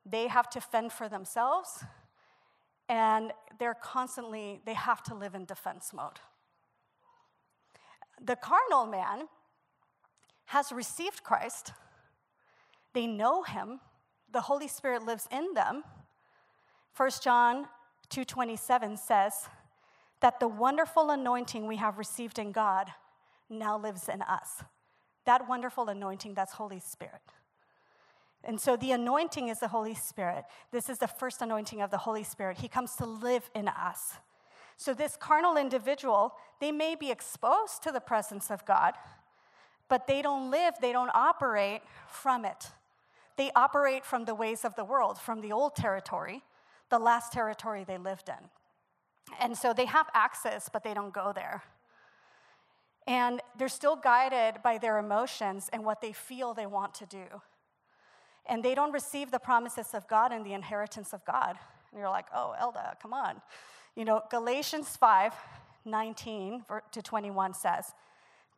They 0.06 0.28
have 0.28 0.50
to 0.52 0.62
fend 0.62 0.92
for 0.92 1.10
themselves 1.10 1.84
and 2.90 3.32
they're 3.60 3.74
constantly 3.74 4.62
they 4.66 4.74
have 4.74 5.02
to 5.04 5.16
live 5.16 5.34
in 5.34 5.46
defense 5.46 5.92
mode. 5.94 6.20
The 8.24 8.38
carnal 8.38 8.86
man 8.86 9.28
has 10.46 10.72
received 10.72 11.24
Christ. 11.24 11.74
They 12.94 13.06
know 13.06 13.44
him. 13.44 13.82
The 14.32 14.42
Holy 14.42 14.68
Spirit 14.68 15.04
lives 15.04 15.28
in 15.30 15.54
them. 15.54 15.84
1 16.96 17.22
John 17.22 17.68
2:27 18.10 18.98
says 18.98 19.50
that 20.22 20.40
the 20.40 20.48
wonderful 20.48 21.10
anointing 21.10 21.68
we 21.68 21.78
have 21.78 21.98
received 21.98 22.40
in 22.40 22.52
God 22.52 22.94
now 23.50 23.78
lives 23.78 24.08
in 24.08 24.22
us. 24.22 24.64
That 25.26 25.48
wonderful 25.48 25.90
anointing 25.90 26.34
that's 26.34 26.54
Holy 26.54 26.80
Spirit. 26.80 27.22
And 28.44 28.60
so 28.60 28.76
the 28.76 28.92
anointing 28.92 29.50
is 29.50 29.60
the 29.60 29.70
Holy 29.70 29.96
Spirit. 29.96 30.46
This 30.72 30.90
is 30.90 31.00
the 31.00 31.08
first 31.08 31.42
anointing 31.42 31.82
of 31.82 31.92
the 31.92 32.00
Holy 32.00 32.24
Spirit. 32.24 32.58
He 32.58 32.68
comes 32.68 32.96
to 32.98 33.06
live 33.06 33.50
in 33.54 33.68
us. 33.68 34.20
So, 34.78 34.94
this 34.94 35.16
carnal 35.16 35.58
individual, 35.58 36.34
they 36.60 36.72
may 36.72 36.96
be 36.96 37.12
exposed 37.12 37.84
to 37.84 37.92
the 37.92 38.00
presence 38.00 38.52
of 38.52 38.66
God, 38.66 38.94
but 39.88 40.08
they 40.08 40.22
don't 40.22 40.50
live, 40.50 40.74
they 40.82 40.92
don't 40.92 41.12
operate 41.14 41.82
from 42.08 42.46
it. 42.46 42.72
They 43.38 43.52
operate 43.56 44.06
from 44.06 44.26
the 44.26 44.36
ways 44.36 44.64
of 44.64 44.76
the 44.76 44.84
world, 44.84 45.18
from 45.20 45.42
the 45.42 45.52
old 45.52 45.76
territory, 45.76 46.44
the 46.90 47.00
last 47.00 47.34
territory 47.34 47.84
they 47.84 47.98
lived 47.98 48.30
in. 48.30 48.50
And 49.40 49.58
so 49.58 49.74
they 49.74 49.86
have 49.86 50.08
access, 50.14 50.70
but 50.72 50.84
they 50.84 50.94
don't 50.94 51.14
go 51.14 51.32
there. 51.34 51.64
And 53.08 53.42
they're 53.58 53.68
still 53.68 53.96
guided 53.96 54.62
by 54.64 54.78
their 54.78 54.98
emotions 54.98 55.70
and 55.74 55.84
what 55.84 56.02
they 56.02 56.14
feel 56.14 56.54
they 56.54 56.66
want 56.66 56.94
to 56.96 57.06
do. 57.06 57.26
And 58.46 58.64
they 58.64 58.76
don't 58.76 58.92
receive 58.92 59.32
the 59.32 59.40
promises 59.40 59.94
of 59.94 60.08
God 60.08 60.32
and 60.32 60.46
the 60.46 60.54
inheritance 60.54 61.14
of 61.14 61.26
God. 61.26 61.58
And 61.92 62.00
you're 62.00 62.10
like, 62.10 62.28
oh, 62.34 62.56
Elda, 62.60 62.98
come 63.02 63.14
on. 63.14 63.42
You 63.96 64.06
know, 64.06 64.24
Galatians 64.30 64.98
5 64.98 65.34
19 65.86 66.64
to 66.92 67.02
21 67.02 67.54
says, 67.54 67.94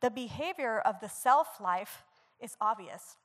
The 0.00 0.10
behavior 0.10 0.78
of 0.78 1.00
the 1.00 1.08
self 1.08 1.60
life 1.60 2.04
is 2.40 2.56
obvious. 2.60 3.16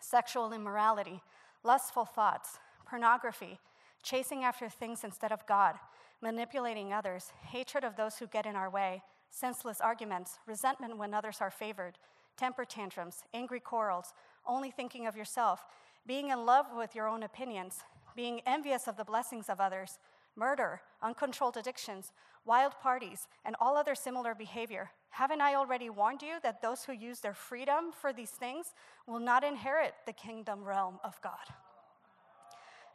Sexual 0.00 0.52
immorality, 0.52 1.20
lustful 1.62 2.04
thoughts, 2.04 2.58
pornography, 2.88 3.58
chasing 4.02 4.44
after 4.44 4.68
things 4.68 5.02
instead 5.02 5.32
of 5.32 5.46
God, 5.46 5.76
manipulating 6.22 6.92
others, 6.92 7.32
hatred 7.42 7.84
of 7.84 7.96
those 7.96 8.18
who 8.18 8.26
get 8.26 8.46
in 8.46 8.54
our 8.54 8.70
way, 8.70 9.02
senseless 9.30 9.80
arguments, 9.80 10.38
resentment 10.46 10.96
when 10.96 11.12
others 11.12 11.38
are 11.40 11.50
favored, 11.50 11.98
temper 12.36 12.64
tantrums, 12.64 13.24
angry 13.34 13.60
quarrels, 13.60 14.14
only 14.46 14.70
thinking 14.70 15.06
of 15.06 15.16
yourself, 15.16 15.64
being 16.06 16.28
in 16.28 16.46
love 16.46 16.66
with 16.76 16.94
your 16.94 17.08
own 17.08 17.22
opinions, 17.22 17.82
being 18.14 18.40
envious 18.46 18.86
of 18.86 18.96
the 18.96 19.04
blessings 19.04 19.48
of 19.48 19.60
others 19.60 19.98
murder, 20.36 20.80
uncontrolled 21.02 21.56
addictions, 21.56 22.12
wild 22.44 22.72
parties, 22.80 23.28
and 23.44 23.56
all 23.60 23.76
other 23.76 23.94
similar 23.94 24.34
behavior. 24.34 24.90
Haven't 25.10 25.40
I 25.40 25.54
already 25.54 25.90
warned 25.90 26.22
you 26.22 26.34
that 26.42 26.60
those 26.60 26.84
who 26.84 26.92
use 26.92 27.20
their 27.20 27.34
freedom 27.34 27.92
for 27.92 28.12
these 28.12 28.30
things 28.30 28.74
will 29.06 29.20
not 29.20 29.44
inherit 29.44 29.94
the 30.06 30.12
kingdom 30.12 30.64
realm 30.64 30.98
of 31.04 31.20
God? 31.22 31.54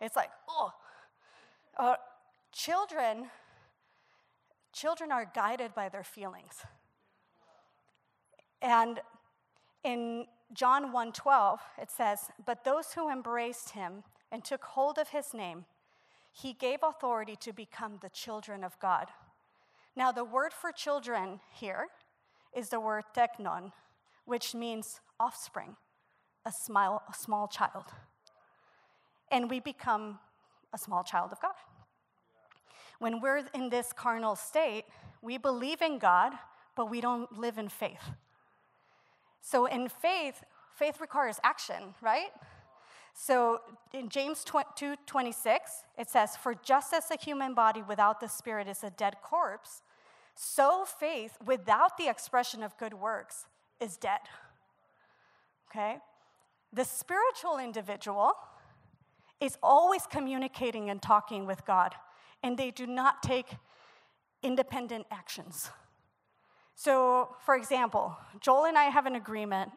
It's 0.01 0.15
like, 0.15 0.31
oh, 0.49 0.71
uh, 1.77 1.95
children, 2.51 3.27
children 4.73 5.11
are 5.11 5.31
guided 5.33 5.73
by 5.73 5.89
their 5.89 6.03
feelings. 6.03 6.65
And 8.61 8.99
in 9.83 10.27
John 10.53 10.91
1:12 10.91 11.61
it 11.77 11.89
says, 11.91 12.31
"But 12.43 12.63
those 12.63 12.93
who 12.93 13.09
embraced 13.09 13.71
him 13.71 14.03
and 14.31 14.43
took 14.43 14.63
hold 14.65 14.97
of 14.97 15.09
his 15.09 15.33
name 15.33 15.65
he 16.41 16.53
gave 16.53 16.79
authority 16.83 17.35
to 17.37 17.51
become 17.51 17.99
the 18.01 18.09
children 18.09 18.63
of 18.63 18.79
God. 18.79 19.07
Now, 19.95 20.11
the 20.11 20.23
word 20.23 20.53
for 20.53 20.71
children 20.71 21.39
here 21.53 21.87
is 22.55 22.69
the 22.69 22.79
word 22.79 23.03
teknon, 23.15 23.71
which 24.25 24.55
means 24.55 25.01
offspring, 25.19 25.75
a 26.45 26.51
small, 26.51 27.03
a 27.09 27.13
small 27.13 27.47
child. 27.47 27.85
And 29.31 29.49
we 29.49 29.59
become 29.59 30.19
a 30.73 30.77
small 30.77 31.03
child 31.03 31.31
of 31.31 31.41
God. 31.41 31.55
When 32.99 33.21
we're 33.21 33.43
in 33.53 33.69
this 33.69 33.91
carnal 33.93 34.35
state, 34.35 34.85
we 35.21 35.37
believe 35.37 35.81
in 35.81 35.99
God, 35.99 36.33
but 36.75 36.89
we 36.89 37.01
don't 37.01 37.31
live 37.37 37.57
in 37.57 37.69
faith. 37.69 38.11
So, 39.41 39.65
in 39.65 39.89
faith, 39.89 40.43
faith 40.75 41.01
requires 41.01 41.39
action, 41.43 41.95
right? 42.01 42.31
So 43.13 43.61
in 43.93 44.09
James 44.09 44.45
2 44.75 44.95
26, 45.05 45.71
it 45.97 46.09
says, 46.09 46.35
For 46.35 46.55
just 46.55 46.93
as 46.93 47.11
a 47.11 47.17
human 47.17 47.53
body 47.53 47.81
without 47.81 48.19
the 48.19 48.27
spirit 48.27 48.67
is 48.67 48.83
a 48.83 48.89
dead 48.89 49.15
corpse, 49.21 49.81
so 50.35 50.85
faith 50.85 51.37
without 51.45 51.97
the 51.97 52.07
expression 52.07 52.63
of 52.63 52.77
good 52.77 52.93
works 52.93 53.45
is 53.79 53.97
dead. 53.97 54.21
Okay? 55.69 55.97
The 56.71 56.85
spiritual 56.85 57.57
individual 57.57 58.33
is 59.41 59.57
always 59.63 60.05
communicating 60.05 60.89
and 60.89 61.01
talking 61.01 61.45
with 61.45 61.65
God, 61.65 61.95
and 62.43 62.57
they 62.57 62.71
do 62.71 62.85
not 62.85 63.23
take 63.23 63.47
independent 64.43 65.07
actions. 65.11 65.71
So, 66.75 67.35
for 67.43 67.55
example, 67.55 68.15
Joel 68.39 68.65
and 68.65 68.77
I 68.77 68.85
have 68.85 69.05
an 69.05 69.15
agreement 69.15 69.71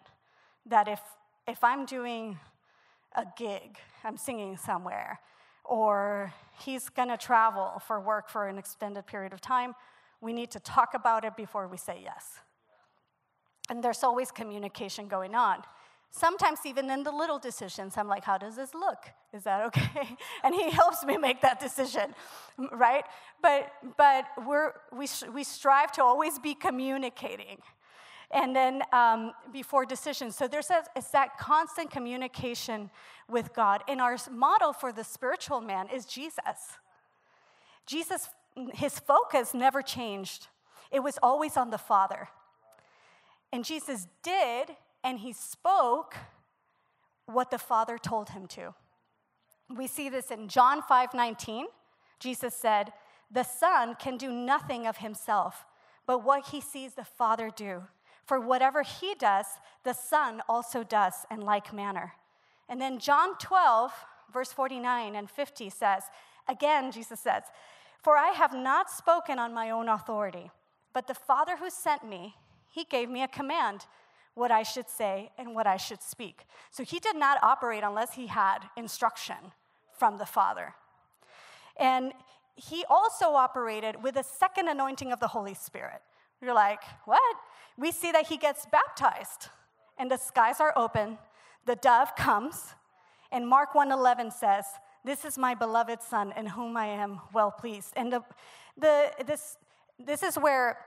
that 0.67 0.87
if, 0.87 1.01
if 1.49 1.65
I'm 1.65 1.87
doing 1.87 2.39
a 3.15 3.27
gig, 3.37 3.79
I'm 4.05 4.17
singing 4.17 4.57
somewhere, 4.57 5.21
or 5.65 6.33
he's 6.61 6.89
gonna 6.89 7.17
travel 7.17 7.81
for 7.87 8.01
work 8.01 8.29
for 8.29 8.49
an 8.49 8.59
extended 8.59 9.07
period 9.07 9.33
of 9.33 9.41
time, 9.41 9.75
we 10.21 10.33
need 10.33 10.51
to 10.53 10.61
talk 10.61 10.95
about 10.95 11.25
it 11.25 11.37
before 11.37 11.69
we 11.69 11.77
say 11.77 12.01
yes. 12.03 12.39
And 13.69 13.83
there's 13.83 14.03
always 14.03 14.31
communication 14.31 15.09
going 15.09 15.35
on. 15.35 15.63
Sometimes, 16.11 16.61
even 16.67 16.91
in 16.91 17.05
the 17.05 17.11
little 17.11 17.39
decisions, 17.39 17.97
I'm 17.97 18.07
like, 18.07 18.23
how 18.23 18.37
does 18.37 18.55
this 18.55 18.75
look? 18.75 19.07
Is 19.33 19.45
that 19.45 19.65
okay? 19.67 20.17
And 20.45 20.55
he 20.55 20.71
helps 20.71 21.05
me 21.05 21.17
make 21.17 21.41
that 21.41 21.59
decision, 21.59 22.15
right? 22.71 23.05
But, 23.41 23.73
but 23.97 24.27
we're, 24.47 24.73
we, 24.93 25.07
we 25.33 25.43
strive 25.43 25.91
to 25.93 26.03
always 26.03 26.39
be 26.39 26.55
communicating 26.55 27.59
and 28.33 28.55
then 28.57 28.83
um, 28.93 29.33
before 29.53 29.85
decisions. 29.85 30.37
So 30.37 30.49
there's 30.49 30.71
a, 30.71 30.85
it's 30.97 31.09
that 31.11 31.39
constant 31.39 31.91
communication 31.91 32.91
with 33.29 33.55
God. 33.55 33.83
And 33.89 34.01
our 34.01 34.17
model 34.31 34.73
for 34.73 34.93
the 34.93 35.05
spiritual 35.05 35.61
man 35.61 35.89
is 35.93 36.05
Jesus. 36.05 36.79
Jesus, 37.87 38.29
his 38.75 38.99
focus 38.99 39.55
never 39.55 39.83
changed, 39.83 40.49
it 40.91 41.01
was 41.01 41.19
always 41.23 41.57
on 41.57 41.71
the 41.71 41.79
Father. 41.79 42.29
And 43.53 43.65
Jesus 43.65 44.07
did, 44.23 44.71
and 45.05 45.19
he 45.19 45.33
spoke 45.33 46.17
what 47.27 47.51
the 47.51 47.59
Father 47.59 47.99
told 47.99 48.31
him 48.31 48.47
to. 48.49 48.75
We 49.75 49.87
see 49.87 50.09
this 50.09 50.31
in 50.31 50.49
John 50.49 50.83
5 50.83 51.15
19. 51.15 51.67
Jesus 52.19 52.55
said, 52.55 52.93
The 53.31 53.43
Son 53.43 53.95
can 53.99 54.17
do 54.17 54.31
nothing 54.31 54.87
of 54.87 54.99
himself 54.99 55.67
but 56.07 56.25
what 56.25 56.49
he 56.49 56.61
sees 56.61 56.95
the 56.95 57.05
Father 57.05 57.51
do. 57.55 57.83
For 58.25 58.41
whatever 58.41 58.83
he 58.83 59.15
does, 59.15 59.47
the 59.85 59.93
Son 59.93 60.43
also 60.49 60.83
does 60.85 61.27
in 61.31 61.41
like 61.41 61.73
manner. 61.73 62.15
And 62.69 62.81
then 62.81 62.99
John 62.99 63.37
12, 63.39 63.93
verse 64.33 64.53
49 64.53 65.15
and 65.15 65.29
50 65.29 65.71
says, 65.71 66.05
again, 66.49 66.93
Jesus 66.93 67.21
says, 67.21 67.43
For 68.03 68.17
I 68.17 68.29
have 68.29 68.55
not 68.55 68.91
spoken 68.91 69.39
on 69.39 69.53
my 69.53 69.71
own 69.71 69.89
authority, 69.89 70.51
but 70.93 71.07
the 71.07 71.15
Father 71.15 71.57
who 71.57 71.71
sent 71.71 72.09
me, 72.09 72.37
he 72.69 72.85
gave 72.85 73.11
me 73.11 73.23
a 73.23 73.29
command 73.29 73.87
what 74.35 74.51
I 74.51 74.63
should 74.63 74.89
say 74.89 75.31
and 75.37 75.55
what 75.55 75.67
I 75.67 75.77
should 75.77 76.03
speak. 76.03 76.47
So 76.71 76.85
he 76.85 76.99
did 76.99 77.17
not 77.17 77.43
operate 77.43 77.83
unless 77.85 78.15
he 78.15 78.29
had 78.29 78.61
instruction 78.77 79.37
from 79.99 80.17
the 80.17 80.27
Father. 80.27 80.75
And 81.77 82.13
he 82.55 82.85
also 82.89 83.33
operated 83.33 84.03
with 84.03 84.17
a 84.17 84.25
second 84.25 84.69
anointing 84.69 85.13
of 85.13 85.21
the 85.21 85.29
Holy 85.29 85.55
Spirit. 85.55 86.01
You're 86.43 86.55
like, 86.55 86.83
what? 87.05 87.37
We 87.79 87.93
see 87.93 88.13
that 88.13 88.27
he 88.27 88.37
gets 88.37 88.67
baptized 88.67 89.49
and 89.99 90.11
the 90.11 90.17
skies 90.17 90.61
are 90.61 90.73
open, 90.77 91.19
the 91.65 91.77
dove 91.77 92.17
comes, 92.17 92.75
and 93.31 93.49
Mark 93.49 93.73
1:11 93.73 94.33
says, 94.33 94.67
"This 95.05 95.25
is 95.25 95.39
my 95.39 95.55
beloved 95.55 96.03
son 96.03 96.33
in 96.33 96.47
whom 96.47 96.77
I 96.77 96.87
am 96.87 97.21
well 97.33 97.51
pleased." 97.51 97.93
And 97.97 98.13
the, 98.13 98.25
the, 98.77 99.13
this, 99.25 99.57
this 99.99 100.23
is 100.23 100.37
where 100.37 100.79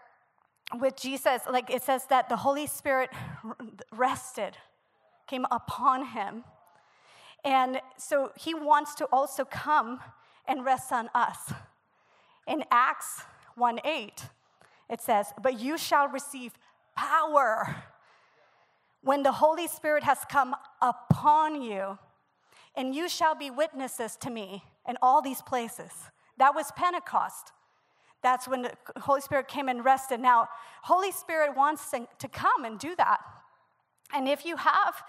with 0.80 0.96
Jesus, 0.96 1.42
like 1.50 1.70
it 1.70 1.82
says 1.82 2.06
that 2.08 2.28
the 2.30 2.38
Holy 2.38 2.68
Spirit 2.68 3.10
rested, 3.92 4.58
came 5.28 5.46
upon 5.52 6.08
him. 6.08 6.44
And 7.44 7.82
so 7.98 8.32
he 8.36 8.54
wants 8.54 8.96
to 8.96 9.06
also 9.06 9.46
come 9.46 10.00
and 10.48 10.66
rest 10.66 10.92
on 10.92 11.10
us. 11.14 11.54
In 12.48 12.64
Acts 12.72 13.24
1 13.56 13.80
8, 13.86 14.24
it 14.90 15.02
says, 15.02 15.34
But 15.42 15.60
you 15.60 15.78
shall 15.78 16.08
receive 16.08 16.54
power 16.96 17.84
when 19.02 19.24
the 19.24 19.34
Holy 19.34 19.68
Spirit 19.68 20.04
has 20.04 20.20
come 20.30 20.56
upon 20.82 21.62
you, 21.62 21.98
and 22.76 22.96
you 22.96 23.08
shall 23.08 23.36
be 23.36 23.50
witnesses 23.52 24.18
to 24.22 24.30
me 24.30 24.64
in 24.88 24.98
all 25.02 25.22
these 25.22 25.42
places. 25.42 25.92
That 26.38 26.56
was 26.56 26.72
Pentecost. 26.76 27.52
That's 28.24 28.48
when 28.48 28.64
the 28.64 28.74
Holy 28.98 29.22
Spirit 29.22 29.48
came 29.48 29.70
and 29.70 29.86
rested. 29.86 30.20
Now, 30.20 30.50
Holy 30.84 31.12
Spirit 31.12 31.56
wants 31.56 31.92
to 31.92 32.28
come 32.28 32.66
and 32.66 32.80
do 32.80 32.96
that. 32.96 33.20
And 34.14 34.28
if 34.28 34.46
you 34.46 34.58
have 34.58 35.04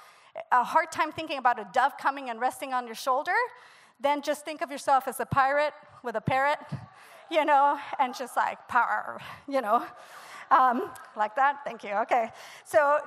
a 0.52 0.62
hard 0.62 0.92
time 0.92 1.12
thinking 1.12 1.38
about 1.38 1.58
a 1.58 1.66
dove 1.72 1.96
coming 1.98 2.28
and 2.28 2.40
resting 2.40 2.74
on 2.74 2.86
your 2.86 2.94
shoulder, 2.94 3.32
then 4.00 4.20
just 4.20 4.44
think 4.44 4.60
of 4.60 4.70
yourself 4.70 5.08
as 5.08 5.20
a 5.20 5.26
pirate 5.26 5.72
with 6.02 6.16
a 6.16 6.20
parrot, 6.20 6.58
you 7.30 7.44
know, 7.44 7.78
and 7.98 8.14
just 8.14 8.36
like 8.36 8.66
power, 8.68 9.20
you 9.48 9.60
know, 9.60 9.84
um, 10.50 10.90
like 11.16 11.34
that. 11.36 11.60
Thank 11.64 11.84
you. 11.84 11.92
Okay. 12.02 12.30
So 12.64 12.98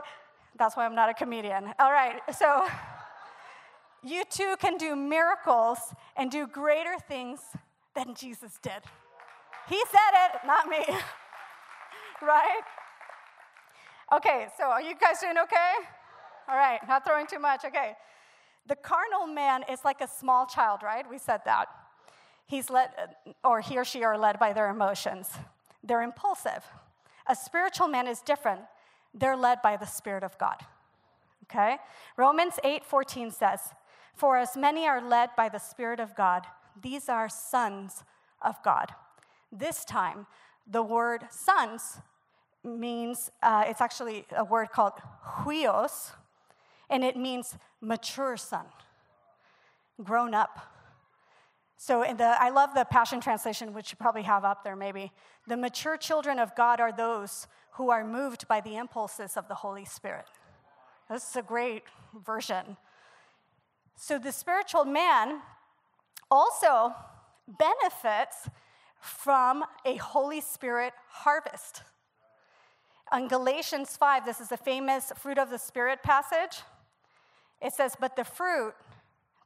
that's 0.58 0.76
why 0.76 0.86
I'm 0.86 0.96
not 0.96 1.10
a 1.10 1.14
comedian. 1.14 1.74
All 1.80 1.92
right. 1.92 2.22
So 2.38 2.68
you 4.04 4.24
too 4.30 4.56
can 4.60 4.78
do 4.78 4.96
miracles 4.96 5.80
and 6.16 6.32
do 6.32 6.48
greater 6.48 6.98
things 7.08 7.40
than 7.96 8.16
Jesus 8.16 8.60
did. 8.62 8.82
He 9.68 9.82
said 9.92 10.26
it, 10.26 10.48
not 10.48 10.68
me. 10.68 10.80
right? 12.22 12.62
Okay, 14.16 14.48
so 14.58 14.66
are 14.66 14.82
you 14.82 14.96
guys 15.00 15.20
doing 15.22 15.38
okay? 15.38 15.74
All 16.48 16.58
right, 16.58 16.80
not 16.88 17.06
throwing 17.06 17.28
too 17.28 17.40
much. 17.40 17.64
Okay. 17.64 17.94
The 18.68 18.76
carnal 18.76 19.28
man 19.28 19.64
is 19.70 19.80
like 19.86 20.02
a 20.02 20.08
small 20.08 20.46
child, 20.46 20.82
right? 20.84 21.06
We 21.10 21.18
said 21.18 21.42
that. 21.46 21.68
He's 22.50 22.72
led, 22.72 22.90
or 23.44 23.62
he 23.62 23.78
or 23.78 23.86
she 23.86 24.04
are 24.04 24.18
led 24.18 24.40
by 24.40 24.54
their 24.54 24.70
emotions. 24.70 25.30
They're 25.84 26.02
impulsive. 26.02 26.66
A 27.28 27.36
spiritual 27.36 27.88
man 27.88 28.08
is 28.08 28.22
different. 28.22 28.62
They're 29.14 29.38
led 29.38 29.62
by 29.62 29.78
the 29.78 29.86
Spirit 29.86 30.24
of 30.24 30.36
God. 30.40 30.56
Okay? 31.44 31.78
Romans 32.18 32.56
8 32.64 32.84
14 32.84 33.30
says, 33.30 33.60
For 34.16 34.36
as 34.36 34.58
many 34.58 34.88
are 34.88 35.00
led 35.00 35.30
by 35.38 35.48
the 35.48 35.60
Spirit 35.60 36.00
of 36.00 36.16
God, 36.16 36.48
these 36.82 37.08
are 37.08 37.30
sons 37.30 38.04
of 38.42 38.56
God. 38.64 38.96
This 39.52 39.86
time, 39.86 40.26
the 40.66 40.82
word 40.82 41.26
sons 41.30 42.00
means, 42.64 43.30
uh, 43.44 43.66
it's 43.68 43.80
actually 43.80 44.26
a 44.36 44.44
word 44.44 44.72
called 44.72 44.94
huios, 45.44 46.14
and 46.90 47.04
it 47.04 47.16
means 47.16 47.56
mature 47.80 48.38
son, 48.38 48.66
grown 50.04 50.34
up. 50.34 50.79
So 51.82 52.02
in 52.04 52.18
the, 52.18 52.26
I 52.26 52.50
love 52.50 52.72
the 52.76 52.84
Passion 52.84 53.22
Translation, 53.22 53.74
which 53.74 53.94
you 53.94 53.98
probably 53.98 54.24
have 54.24 54.44
up 54.44 54.66
there 54.66 54.76
maybe. 54.76 55.14
The 55.48 55.56
mature 55.56 55.96
children 55.96 56.38
of 56.38 56.54
God 56.54 56.82
are 56.82 56.92
those 56.92 57.48
who 57.76 57.90
are 57.90 58.04
moved 58.04 58.50
by 58.50 58.60
the 58.60 58.76
impulses 58.76 59.38
of 59.38 59.48
the 59.48 59.56
Holy 59.56 59.86
Spirit. 59.86 60.26
This 61.10 61.30
is 61.30 61.38
a 61.38 61.42
great 61.42 61.84
version. 62.14 62.76
So 63.96 64.20
the 64.20 64.34
spiritual 64.34 64.84
man 64.84 65.40
also 66.30 66.94
benefits 67.48 68.50
from 69.00 69.64
a 69.86 69.96
Holy 69.96 70.42
Spirit 70.42 70.92
harvest. 71.08 71.84
On 73.10 73.30
Galatians 73.30 73.96
5, 73.96 74.26
this 74.26 74.42
is 74.42 74.52
a 74.52 74.58
famous 74.58 75.14
fruit 75.16 75.38
of 75.38 75.50
the 75.50 75.58
Spirit 75.58 76.04
passage. 76.04 76.62
It 77.62 77.72
says, 77.72 77.96
But 77.98 78.18
the 78.18 78.26
fruit, 78.26 78.74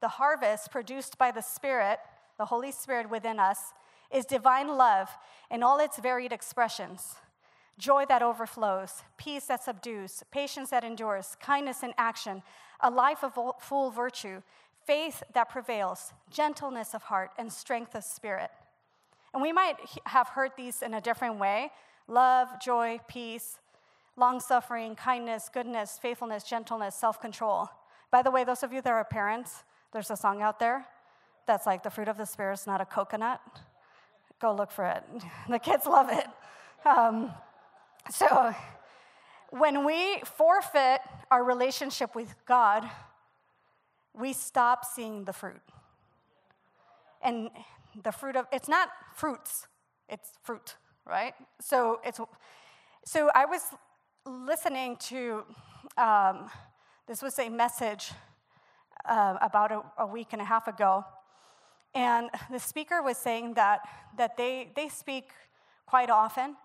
the 0.02 0.08
harvest 0.08 0.72
produced 0.72 1.20
by 1.20 1.30
the 1.30 1.42
Spirit, 1.42 2.00
the 2.38 2.46
Holy 2.46 2.72
Spirit 2.72 3.10
within 3.10 3.40
us, 3.40 3.74
is 4.12 4.26
divine 4.26 4.68
love 4.78 5.10
in 5.50 5.64
all 5.64 5.80
its 5.80 5.98
varied 6.00 6.32
expressions 6.32 7.16
joy 7.78 8.06
that 8.08 8.22
overflows, 8.22 9.04
peace 9.18 9.46
that 9.46 9.64
subdues, 9.64 10.24
patience 10.32 10.70
that 10.70 10.84
endures, 10.84 11.36
kindness 11.40 11.84
in 11.84 11.94
action, 11.98 12.44
a 12.82 12.90
life 12.90 13.24
of 13.24 13.34
full 13.60 13.90
virtue, 13.90 14.42
faith 14.86 15.24
that 15.34 15.50
prevails, 15.50 16.14
gentleness 16.30 16.94
of 16.94 17.04
heart, 17.04 17.32
and 17.38 17.52
strength 17.52 17.96
of 17.96 18.04
spirit. 18.04 18.52
And 19.34 19.42
we 19.42 19.52
might 19.52 19.78
have 20.06 20.28
heard 20.30 20.52
these 20.56 20.82
in 20.82 20.94
a 20.94 21.02
different 21.02 21.40
way 21.40 21.72
love, 22.08 22.50
joy, 22.62 23.00
peace, 23.08 23.58
long 24.18 24.40
suffering, 24.40 24.96
kindness, 24.96 25.50
goodness, 25.52 25.98
faithfulness, 26.00 26.44
gentleness, 26.44 26.96
self 26.96 27.20
control. 27.20 27.70
By 28.12 28.22
the 28.22 28.30
way, 28.30 28.44
those 28.44 28.62
of 28.62 28.72
you 28.72 28.82
that 28.82 28.92
are 28.92 29.04
parents, 29.04 29.64
there's 29.92 30.12
a 30.12 30.18
song 30.18 30.42
out 30.42 30.60
there 30.60 30.86
that's 31.46 31.66
like 31.66 31.84
the 31.84 31.90
fruit 31.90 32.08
of 32.08 32.18
the 32.18 32.26
spirit 32.26 32.54
is 32.54 32.68
not 32.68 32.82
a 32.82 32.86
coconut. 32.86 33.42
Go 34.42 34.54
look 34.54 34.72
for 34.72 34.86
it. 34.86 35.04
The 35.50 35.60
kids 35.60 35.86
love 35.86 36.10
it. 36.12 36.28
Um, 36.86 37.32
so, 38.10 38.54
when 39.52 39.86
we 39.86 40.20
forfeit 40.26 41.02
our 41.32 41.44
relationship 41.44 42.16
with 42.16 42.36
God, 42.46 42.90
we 44.14 44.34
stop 44.34 44.84
seeing 44.84 45.26
the 45.26 45.34
fruit. 45.34 45.62
And 47.22 47.50
the 48.02 48.12
fruit 48.12 48.36
of 48.36 48.48
it's 48.52 48.68
not 48.68 48.90
fruits 49.16 49.68
it's 50.10 50.32
fruit 50.44 50.76
right 51.06 51.34
so 51.60 52.00
it's 52.04 52.20
so 53.06 53.30
i 53.36 53.46
was 53.46 53.62
listening 54.26 54.96
to 54.98 55.44
um, 55.98 56.50
this 57.08 57.22
was 57.22 57.38
a 57.40 57.50
message 57.50 58.12
uh, 59.08 59.36
about 59.42 59.72
a, 59.72 59.82
a, 60.00 60.08
week 60.08 60.30
and 60.32 60.42
a 60.42 60.46
half 60.46 60.68
ago 60.68 61.04
and 61.96 62.30
the 62.52 62.60
speaker 62.60 63.02
was 63.02 63.18
saying 63.18 63.54
that 63.56 63.82
that 64.18 64.38
they 64.38 64.70
they 64.76 64.90
speak 64.90 65.32
quite 65.86 66.10
often 66.10 66.56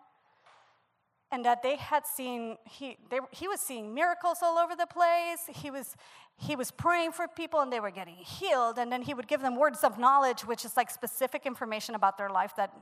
and 1.31 1.45
that 1.45 1.63
they 1.63 1.77
had 1.77 2.07
seen 2.07 2.57
he, 2.65 2.97
they, 3.11 3.19
he 3.31 3.47
was 3.49 3.61
seeing 3.61 3.95
miracles 3.95 4.39
all 4.43 4.57
over 4.57 4.75
the 4.75 4.87
place. 4.87 5.41
He 5.49 5.71
was 5.71 5.95
he 6.41 6.55
was 6.55 6.71
praying 6.71 7.13
for 7.13 7.27
people 7.27 7.61
and 7.61 7.73
they 7.73 7.81
were 7.81 7.91
getting 7.91 8.15
healed. 8.15 8.79
And 8.79 8.93
then 8.93 9.03
he 9.03 9.13
would 9.13 9.27
give 9.27 9.41
them 9.41 9.57
words 9.57 9.83
of 9.83 9.99
knowledge 9.99 10.43
which 10.43 10.65
is 10.65 10.77
like 10.77 10.91
specific 10.91 11.47
information 11.47 11.95
about 11.95 12.17
their 12.17 12.31
life 12.31 12.53
that 12.57 12.73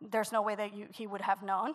there's 0.00 0.30
no 0.30 0.40
way 0.42 0.54
that 0.54 0.72
you, 0.74 0.86
he 0.92 1.06
would 1.06 1.20
have 1.20 1.42
known. 1.42 1.74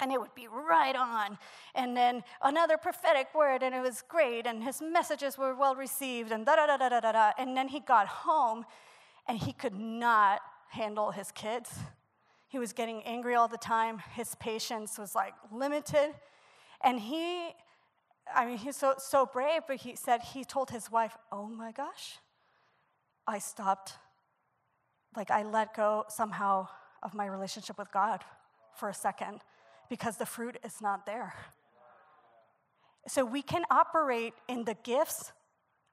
And 0.00 0.12
it 0.12 0.20
would 0.20 0.34
be 0.34 0.48
right 0.48 0.94
on. 0.96 1.38
And 1.74 1.96
then 1.96 2.22
another 2.42 2.76
prophetic 2.76 3.28
word 3.34 3.62
and 3.62 3.74
it 3.74 3.80
was 3.80 4.02
great 4.06 4.46
and 4.46 4.62
his 4.62 4.82
messages 4.82 5.38
were 5.38 5.54
well 5.54 5.74
received 5.74 6.32
and 6.32 6.44
da 6.44 6.56
da 6.56 6.66
da 6.66 6.88
da 6.88 7.00
da 7.00 7.12
da 7.12 7.30
and 7.38 7.56
then 7.56 7.68
he 7.68 7.80
got 7.80 8.06
home 8.08 8.64
and 9.28 9.38
he 9.38 9.52
could 9.52 9.74
not 9.74 10.40
handle 10.70 11.10
his 11.10 11.30
kids. 11.32 11.70
He 12.48 12.58
was 12.58 12.72
getting 12.72 13.02
angry 13.04 13.34
all 13.34 13.48
the 13.48 13.58
time. 13.58 14.02
His 14.14 14.34
patience 14.36 14.98
was 14.98 15.14
like 15.14 15.34
limited. 15.52 16.14
And 16.82 16.98
he 16.98 17.54
I 18.34 18.46
mean, 18.46 18.58
he's 18.58 18.76
so, 18.76 18.94
so 18.98 19.26
brave, 19.26 19.62
but 19.66 19.76
he 19.76 19.96
said 19.96 20.20
he 20.20 20.44
told 20.44 20.70
his 20.70 20.90
wife, 20.90 21.16
Oh 21.32 21.46
my 21.46 21.72
gosh, 21.72 22.18
I 23.26 23.38
stopped, 23.38 23.94
like, 25.16 25.30
I 25.30 25.42
let 25.42 25.74
go 25.74 26.04
somehow 26.08 26.68
of 27.02 27.14
my 27.14 27.26
relationship 27.26 27.78
with 27.78 27.90
God 27.92 28.22
for 28.74 28.88
a 28.88 28.94
second 28.94 29.40
because 29.88 30.16
the 30.16 30.26
fruit 30.26 30.58
is 30.64 30.80
not 30.80 31.06
there. 31.06 31.34
So 33.06 33.24
we 33.24 33.42
can 33.42 33.64
operate 33.70 34.34
in 34.48 34.64
the 34.64 34.76
gifts 34.82 35.32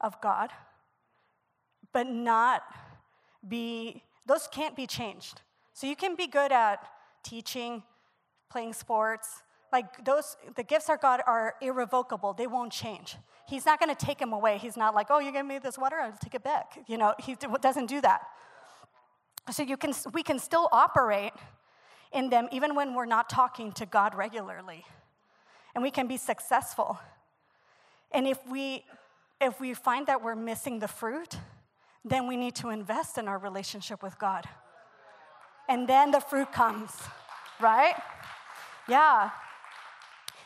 of 0.01 0.19
God, 0.21 0.49
but 1.93 2.07
not 2.07 2.63
be, 3.47 4.03
those 4.25 4.47
can't 4.51 4.75
be 4.75 4.87
changed. 4.87 5.41
So 5.73 5.87
you 5.87 5.95
can 5.95 6.15
be 6.15 6.27
good 6.27 6.51
at 6.51 6.87
teaching, 7.23 7.83
playing 8.49 8.73
sports. 8.73 9.43
Like 9.73 10.05
those, 10.05 10.37
the 10.55 10.63
gifts 10.63 10.89
of 10.89 11.01
God 11.01 11.21
are 11.27 11.55
irrevocable. 11.61 12.33
They 12.33 12.47
won't 12.47 12.71
change. 12.71 13.17
He's 13.47 13.65
not 13.65 13.79
going 13.79 13.93
to 13.93 14.05
take 14.05 14.19
them 14.19 14.33
away. 14.33 14.57
He's 14.57 14.77
not 14.77 14.95
like, 14.95 15.07
oh, 15.09 15.19
you 15.19 15.31
gave 15.31 15.45
me 15.45 15.59
this 15.59 15.77
water, 15.77 15.97
I'll 15.97 16.11
take 16.13 16.35
it 16.35 16.43
back. 16.43 16.79
You 16.87 16.97
know, 16.97 17.13
he 17.19 17.35
doesn't 17.61 17.87
do 17.87 18.01
that. 18.01 18.21
So 19.51 19.61
you 19.63 19.77
can, 19.77 19.93
we 20.13 20.23
can 20.23 20.39
still 20.39 20.69
operate 20.71 21.33
in 22.11 22.29
them 22.29 22.47
even 22.51 22.73
when 22.73 22.95
we're 22.95 23.05
not 23.05 23.29
talking 23.29 23.71
to 23.73 23.85
God 23.85 24.15
regularly. 24.15 24.85
And 25.75 25.83
we 25.83 25.91
can 25.91 26.07
be 26.07 26.17
successful. 26.17 26.97
And 28.11 28.25
if 28.27 28.39
we, 28.49 28.85
if 29.41 29.59
we 29.59 29.73
find 29.73 30.07
that 30.07 30.23
we're 30.23 30.35
missing 30.35 30.79
the 30.79 30.87
fruit, 30.87 31.37
then 32.05 32.27
we 32.27 32.37
need 32.37 32.53
to 32.55 32.69
invest 32.69 33.17
in 33.17 33.27
our 33.27 33.39
relationship 33.39 34.03
with 34.03 34.17
God. 34.19 34.45
And 35.67 35.89
then 35.89 36.11
the 36.11 36.19
fruit 36.19 36.53
comes, 36.53 36.91
right? 37.59 37.95
Yeah. 38.87 39.31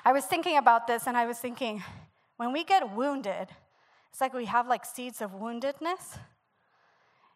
I 0.06 0.13
was 0.13 0.24
thinking 0.26 0.56
about 0.56 0.88
this 0.88 1.06
and 1.06 1.17
I 1.17 1.26
was 1.26 1.38
thinking, 1.38 1.84
when 2.38 2.54
we 2.54 2.63
get 2.63 2.95
wounded, 2.95 3.50
it's 4.10 4.22
like 4.22 4.34
we 4.34 4.45
have 4.45 4.67
like 4.67 4.86
seeds 4.86 5.22
of 5.22 5.32
woundedness 5.32 6.17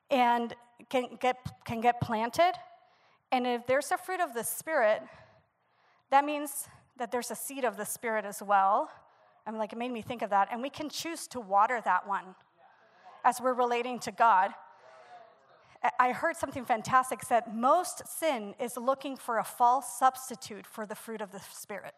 and 0.09 0.55
can 0.89 1.17
get, 1.19 1.35
can 1.65 1.81
get 1.81 1.99
planted. 1.99 2.53
And 3.33 3.45
if 3.45 3.67
there's 3.67 3.91
a 3.91 3.97
fruit 3.97 4.21
of 4.21 4.33
the 4.33 4.43
Spirit, 4.43 5.01
that 6.11 6.23
means 6.23 6.69
that 6.97 7.11
there's 7.11 7.31
a 7.31 7.35
seed 7.35 7.65
of 7.65 7.75
the 7.75 7.85
Spirit 7.85 8.23
as 8.23 8.41
well. 8.41 8.89
I'm 9.45 9.57
like, 9.57 9.73
it 9.73 9.77
made 9.77 9.91
me 9.91 10.01
think 10.01 10.21
of 10.21 10.29
that. 10.29 10.47
And 10.49 10.61
we 10.61 10.69
can 10.69 10.87
choose 10.87 11.27
to 11.29 11.41
water 11.41 11.81
that 11.83 12.07
one 12.07 12.35
as 13.23 13.39
we're 13.41 13.53
relating 13.53 13.99
to 13.99 14.11
God. 14.11 14.51
I 15.99 16.13
heard 16.13 16.37
something 16.37 16.63
fantastic 16.63 17.23
said 17.23 17.53
most 17.53 18.07
sin 18.07 18.55
is 18.59 18.77
looking 18.77 19.17
for 19.17 19.37
a 19.37 19.43
false 19.43 19.97
substitute 19.97 20.65
for 20.65 20.85
the 20.85 20.95
fruit 20.95 21.19
of 21.21 21.31
the 21.31 21.41
Spirit. 21.51 21.93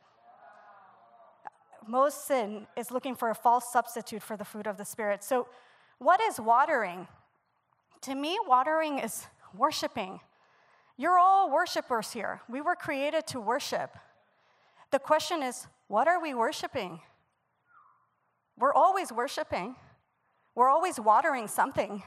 Most 1.87 2.25
sin 2.25 2.65
is 2.75 2.89
looking 2.89 3.15
for 3.15 3.29
a 3.29 3.35
false 3.35 3.71
substitute 3.71 4.23
for 4.23 4.35
the 4.35 4.45
fruit 4.45 4.65
of 4.65 4.77
the 4.77 4.85
Spirit. 4.85 5.23
So, 5.23 5.47
what 5.99 6.19
is 6.19 6.39
watering? 6.39 7.07
To 8.01 8.15
me, 8.15 8.37
watering 8.47 8.99
is 8.99 9.27
worshiping. 9.55 10.19
You're 10.97 11.19
all 11.19 11.51
worshipers 11.51 12.11
here. 12.11 12.41
We 12.49 12.61
were 12.61 12.75
created 12.75 13.27
to 13.27 13.39
worship. 13.39 13.95
The 14.91 14.99
question 14.99 15.43
is, 15.43 15.67
what 15.87 16.07
are 16.07 16.21
we 16.21 16.33
worshiping? 16.33 17.01
We're 18.57 18.73
always 18.73 19.11
worshiping, 19.11 19.75
we're 20.55 20.69
always 20.69 20.99
watering 20.99 21.47
something. 21.47 22.01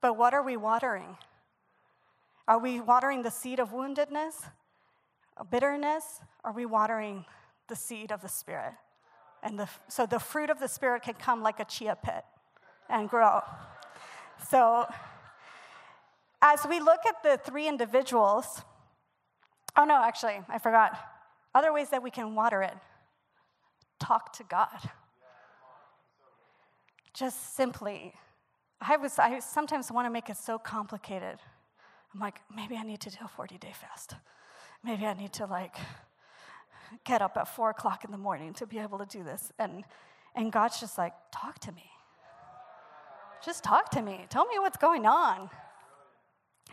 But 0.00 0.16
what 0.18 0.34
are 0.34 0.42
we 0.42 0.56
watering? 0.56 1.16
Are 2.46 2.58
we 2.58 2.78
watering 2.80 3.22
the 3.22 3.30
seed 3.30 3.58
of 3.58 3.70
woundedness, 3.70 4.34
bitterness? 5.50 6.20
Are 6.44 6.52
we 6.52 6.66
watering 6.66 7.24
the 7.68 7.76
seed 7.76 8.12
of 8.12 8.20
the 8.20 8.28
Spirit? 8.28 8.74
And 9.42 9.58
the, 9.58 9.68
so 9.88 10.04
the 10.04 10.18
fruit 10.18 10.50
of 10.50 10.60
the 10.60 10.68
Spirit 10.68 11.02
can 11.02 11.14
come 11.14 11.42
like 11.42 11.58
a 11.58 11.64
chia 11.64 11.96
pet 12.00 12.26
and 12.90 13.08
grow. 13.08 13.40
So 14.50 14.86
as 16.42 16.66
we 16.68 16.80
look 16.80 17.00
at 17.08 17.22
the 17.22 17.40
three 17.42 17.66
individuals, 17.66 18.60
oh 19.76 19.84
no, 19.84 20.02
actually, 20.02 20.40
I 20.50 20.58
forgot. 20.58 20.98
Other 21.54 21.72
ways 21.72 21.88
that 21.90 22.02
we 22.02 22.10
can 22.10 22.34
water 22.34 22.62
it 22.62 22.74
talk 23.98 24.34
to 24.34 24.44
God. 24.44 24.90
Just 27.14 27.56
simply 27.56 28.12
I 28.80 28.96
was 28.96 29.18
I 29.18 29.38
sometimes 29.38 29.90
want 29.90 30.06
to 30.06 30.10
make 30.10 30.28
it 30.28 30.36
so 30.36 30.58
complicated. 30.58 31.38
I'm 32.12 32.20
like, 32.20 32.40
maybe 32.54 32.76
I 32.76 32.82
need 32.82 33.00
to 33.02 33.10
do 33.10 33.16
a 33.24 33.28
40 33.28 33.58
day 33.58 33.72
fast. 33.72 34.14
Maybe 34.82 35.06
I 35.06 35.14
need 35.14 35.32
to 35.34 35.46
like 35.46 35.76
get 37.04 37.22
up 37.22 37.36
at 37.36 37.48
four 37.48 37.70
o'clock 37.70 38.04
in 38.04 38.10
the 38.10 38.18
morning 38.18 38.52
to 38.54 38.66
be 38.66 38.78
able 38.78 38.98
to 38.98 39.06
do 39.06 39.24
this. 39.24 39.52
And 39.58 39.84
and 40.34 40.52
God's 40.52 40.80
just 40.80 40.98
like, 40.98 41.12
talk 41.32 41.60
to 41.60 41.72
me. 41.72 41.84
Just 43.44 43.62
talk 43.62 43.90
to 43.90 44.02
me. 44.02 44.26
Tell 44.28 44.46
me 44.46 44.58
what's 44.58 44.76
going 44.76 45.06
on. 45.06 45.48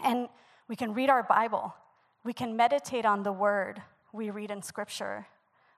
And 0.04 0.28
we 0.68 0.76
can 0.76 0.94
read 0.94 1.10
our 1.10 1.22
Bible. 1.22 1.76
We 2.24 2.34
can 2.34 2.56
meditate 2.56 3.06
on 3.06 3.24
the 3.24 3.32
word 3.32 3.82
we 4.12 4.32
read 4.32 4.50
in 4.52 4.64
scripture. 4.64 5.28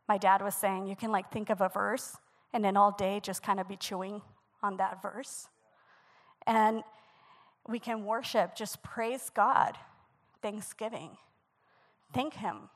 My 0.08 0.18
dad 0.18 0.42
was 0.42 0.56
saying 0.56 0.88
you 0.88 0.96
can 0.96 1.12
like 1.12 1.32
think 1.32 1.50
of 1.50 1.62
a 1.62 1.70
verse 1.70 2.18
and 2.54 2.64
then 2.64 2.78
all 2.78 2.92
day 2.92 3.20
just 3.22 3.44
kind 3.44 3.60
of 3.60 3.68
be 3.68 3.76
chewing 3.76 4.22
on 4.64 4.78
that 4.78 5.02
verse. 5.02 5.50
And 6.48 6.84
we 7.68 7.80
can 7.80 8.06
worship, 8.06 8.56
just 8.56 8.82
praise 8.82 9.30
God, 9.30 9.78
thanksgiving, 10.42 11.18
thank 12.14 12.34
Him. 12.34 12.70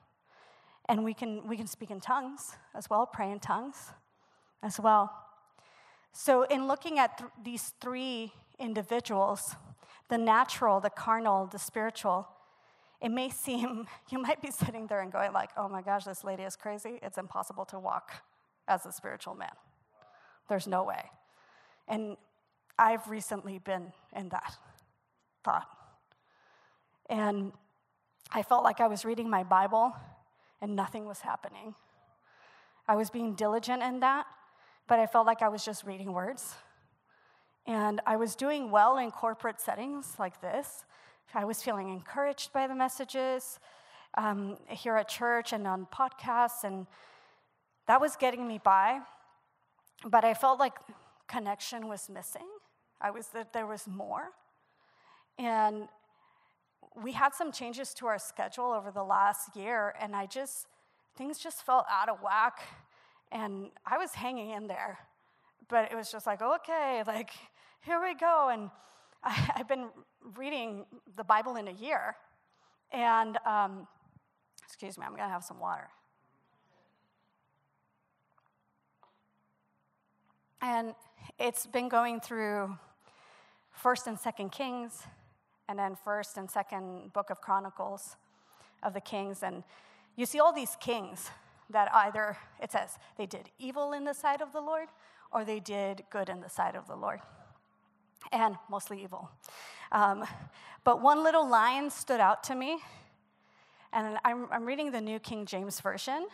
And 0.90 1.04
we 1.04 1.14
can, 1.14 1.48
we 1.48 1.58
can 1.58 1.68
speak 1.68 1.92
in 1.92 2.00
tongues 2.00 2.56
as 2.76 2.90
well, 2.90 3.06
pray 3.06 3.32
in 3.32 3.40
tongues 3.40 3.92
as 4.64 4.80
well. 4.80 5.12
So, 6.14 6.44
in 6.44 6.68
looking 6.68 6.98
at 6.98 7.18
th- 7.18 7.32
these 7.44 7.74
three 7.82 8.32
individuals, 8.58 9.56
the 10.10 10.18
natural, 10.18 10.80
the 10.80 10.90
carnal, 10.90 11.48
the 11.48 11.60
spiritual, 11.60 12.28
it 13.02 13.10
may 13.10 13.30
seem, 13.30 13.88
you 14.10 14.20
might 14.20 14.42
be 14.42 14.50
sitting 14.50 14.88
there 14.88 15.02
and 15.02 15.12
going 15.12 15.34
like, 15.34 15.50
oh 15.58 15.68
my 15.68 15.82
gosh, 15.82 16.06
this 16.06 16.24
lady 16.24 16.44
is 16.44 16.56
crazy. 16.56 17.00
It's 17.04 17.18
impossible 17.18 17.66
to 17.66 17.80
walk 17.80 18.14
as 18.68 18.86
a 18.86 18.92
spiritual 18.92 19.36
man. 19.36 19.52
There's 20.50 20.68
no 20.68 20.84
way. 20.84 21.04
And 21.88 22.18
I've 22.78 23.08
recently 23.10 23.60
been 23.60 23.92
in 24.16 24.30
that 24.30 24.56
thought. 25.44 25.68
And 27.10 27.54
I 28.32 28.44
felt 28.44 28.64
like 28.64 28.80
I 28.80 28.88
was 28.88 29.06
reading 29.06 29.30
my 29.30 29.44
Bible 29.44 29.96
and 30.62 30.76
nothing 30.76 31.06
was 31.06 31.22
happening. 31.22 31.76
I 32.88 32.96
was 32.96 33.10
being 33.10 33.34
diligent 33.34 33.84
in 33.84 34.00
that, 34.02 34.26
but 34.88 35.00
I 35.00 35.06
felt 35.06 35.26
like 35.26 35.42
I 35.42 35.50
was 35.50 35.64
just 35.64 35.86
reading 35.86 36.14
words. 36.14 36.56
And 37.66 38.02
I 38.06 38.16
was 38.16 38.36
doing 38.36 38.72
well 38.72 38.98
in 38.98 39.12
corporate 39.12 39.60
settings 39.60 40.16
like 40.18 40.42
this. 40.42 40.86
I 41.34 41.44
was 41.44 41.62
feeling 41.62 41.90
encouraged 41.90 42.54
by 42.54 42.68
the 42.68 42.76
messages 42.76 43.60
um, 44.18 44.58
here 44.70 44.96
at 44.96 45.10
church 45.10 45.52
and 45.52 45.68
on 45.68 45.86
podcasts, 45.94 46.64
and 46.64 46.88
that 47.88 48.00
was 48.00 48.16
getting 48.16 48.48
me 48.48 48.60
by. 48.64 49.02
But 50.06 50.24
I 50.24 50.34
felt 50.34 50.60
like 50.60 50.74
connection 51.28 51.88
was 51.88 52.10
missing. 52.10 52.48
I 53.00 53.12
was 53.12 53.28
that 53.30 53.54
there 53.54 53.68
was 53.68 53.88
more. 53.88 54.32
And 55.38 55.88
we 57.02 57.12
had 57.12 57.36
some 57.36 57.52
changes 57.52 57.94
to 57.96 58.08
our 58.08 58.18
schedule 58.18 58.72
over 58.72 58.92
the 58.92 59.04
last 59.04 59.56
year, 59.56 59.94
and 60.02 60.16
I 60.16 60.26
just, 60.26 60.68
things 61.16 61.38
just 61.38 61.64
felt 61.64 61.86
out 61.92 62.10
of 62.10 62.22
whack. 62.24 62.60
And 63.32 63.70
I 63.86 63.98
was 63.98 64.14
hanging 64.14 64.52
in 64.52 64.68
there, 64.68 64.98
but 65.70 65.92
it 65.92 65.96
was 65.96 66.12
just 66.12 66.26
like, 66.26 66.42
okay, 66.42 67.04
like, 67.06 67.32
here 67.82 68.02
we 68.02 68.16
go. 68.16 68.50
And 68.52 68.70
I, 69.24 69.32
have 69.58 69.68
been 69.68 69.90
reading 70.36 70.86
the 71.16 71.24
Bible 71.24 71.56
in 71.56 71.68
a 71.68 71.72
year, 71.72 72.16
and 72.92 73.38
um, 73.46 73.88
excuse 74.64 74.98
me, 74.98 75.06
I'm 75.06 75.16
gonna 75.16 75.30
have 75.30 75.44
some 75.44 75.60
water. 75.60 75.90
And 80.62 80.96
it's 81.40 81.68
been 81.68 81.88
going 81.88 82.20
through 82.20 82.78
First 83.72 84.08
and 84.08 84.20
Second 84.20 84.52
Kings, 84.52 85.04
and 85.70 85.78
then 85.78 85.96
First 85.96 86.38
and 86.38 86.50
Second 86.50 87.14
Book 87.14 87.30
of 87.30 87.42
Chronicles 87.42 88.16
of 88.82 88.94
the 88.94 89.02
Kings, 89.02 89.44
and 89.44 89.64
you 90.16 90.26
see 90.26 90.40
all 90.40 90.52
these 90.52 90.76
kings 90.80 91.30
that 91.70 91.94
either 91.94 92.38
it 92.62 92.72
says 92.72 92.98
they 93.18 93.26
did 93.26 93.50
evil 93.60 93.94
in 93.94 94.04
the 94.04 94.14
sight 94.14 94.42
of 94.42 94.52
the 94.52 94.62
Lord, 94.62 94.88
or 95.32 95.46
they 95.46 95.60
did 95.60 96.04
good 96.10 96.30
in 96.30 96.42
the 96.42 96.50
sight 96.50 96.76
of 96.76 96.88
the 96.88 96.96
Lord, 96.96 97.20
and 98.32 98.56
mostly 98.70 99.04
evil. 99.04 99.30
Um, 99.92 100.26
but 100.84 101.02
one 101.02 101.24
little 101.24 101.48
line 101.48 101.92
stood 101.92 102.20
out 102.20 102.44
to 102.46 102.56
me, 102.56 102.80
and 103.94 104.18
I'm, 104.26 104.48
I'm 104.52 104.66
reading 104.66 104.92
the 104.92 105.02
New 105.02 105.20
King 105.20 105.46
James 105.46 105.80
Version, 105.82 106.28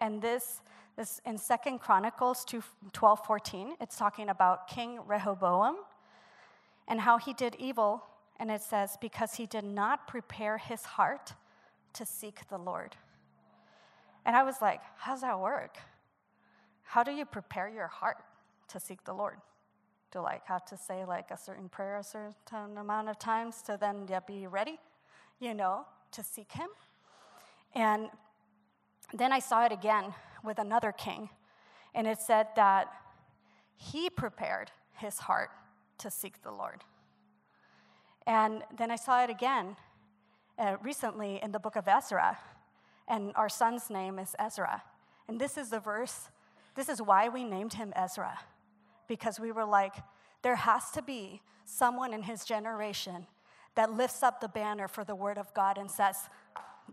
and 0.00 0.20
this 0.20 0.62
this 0.98 1.20
in 1.24 1.38
Second 1.38 1.78
Chronicles 1.78 2.44
2, 2.44 2.60
12, 2.92 3.24
14, 3.24 3.76
it's 3.80 3.96
talking 3.96 4.28
about 4.28 4.66
King 4.66 4.98
Rehoboam 5.06 5.76
and 6.88 7.00
how 7.00 7.18
he 7.18 7.32
did 7.32 7.54
evil. 7.58 8.02
And 8.40 8.50
it 8.50 8.60
says, 8.60 8.98
because 9.00 9.34
he 9.34 9.46
did 9.46 9.64
not 9.64 10.08
prepare 10.08 10.58
his 10.58 10.84
heart 10.84 11.34
to 11.94 12.04
seek 12.04 12.48
the 12.48 12.58
Lord. 12.58 12.96
And 14.26 14.34
I 14.34 14.42
was 14.42 14.56
like, 14.60 14.80
how's 14.96 15.20
that 15.20 15.38
work? 15.38 15.78
How 16.82 17.04
do 17.04 17.12
you 17.12 17.24
prepare 17.24 17.68
your 17.68 17.86
heart 17.86 18.18
to 18.68 18.80
seek 18.80 19.04
the 19.04 19.14
Lord? 19.14 19.36
Do 20.10 20.20
like 20.20 20.46
have 20.46 20.64
to 20.66 20.76
say 20.76 21.04
like 21.04 21.30
a 21.30 21.36
certain 21.36 21.68
prayer 21.68 21.98
a 21.98 22.02
certain 22.02 22.76
amount 22.76 23.08
of 23.08 23.18
times 23.18 23.62
to 23.62 23.76
then 23.78 24.06
yeah, 24.08 24.20
be 24.20 24.46
ready, 24.46 24.78
you 25.38 25.54
know, 25.54 25.86
to 26.12 26.24
seek 26.24 26.50
him? 26.52 26.68
And 27.74 28.08
then 29.12 29.32
I 29.32 29.38
saw 29.38 29.64
it 29.64 29.72
again 29.72 30.12
with 30.44 30.58
another 30.58 30.92
king, 30.92 31.30
and 31.94 32.06
it 32.06 32.18
said 32.18 32.48
that 32.56 32.92
he 33.76 34.10
prepared 34.10 34.70
his 34.96 35.18
heart 35.18 35.50
to 35.98 36.10
seek 36.10 36.42
the 36.42 36.50
Lord. 36.50 36.84
And 38.26 38.62
then 38.76 38.90
I 38.90 38.96
saw 38.96 39.24
it 39.24 39.30
again 39.30 39.76
uh, 40.58 40.76
recently 40.82 41.40
in 41.42 41.52
the 41.52 41.58
book 41.58 41.76
of 41.76 41.88
Ezra, 41.88 42.38
and 43.06 43.32
our 43.36 43.48
son's 43.48 43.88
name 43.88 44.18
is 44.18 44.34
Ezra. 44.38 44.82
And 45.28 45.40
this 45.40 45.56
is 45.56 45.70
the 45.70 45.80
verse, 45.80 46.28
this 46.74 46.88
is 46.88 47.00
why 47.00 47.28
we 47.28 47.44
named 47.44 47.74
him 47.74 47.92
Ezra, 47.96 48.38
because 49.06 49.40
we 49.40 49.52
were 49.52 49.64
like, 49.64 49.94
there 50.42 50.56
has 50.56 50.90
to 50.92 51.02
be 51.02 51.42
someone 51.64 52.14
in 52.14 52.22
his 52.22 52.44
generation 52.44 53.26
that 53.74 53.92
lifts 53.92 54.22
up 54.22 54.40
the 54.40 54.48
banner 54.48 54.88
for 54.88 55.04
the 55.04 55.14
word 55.14 55.38
of 55.38 55.52
God 55.54 55.78
and 55.78 55.90
says, 55.90 56.16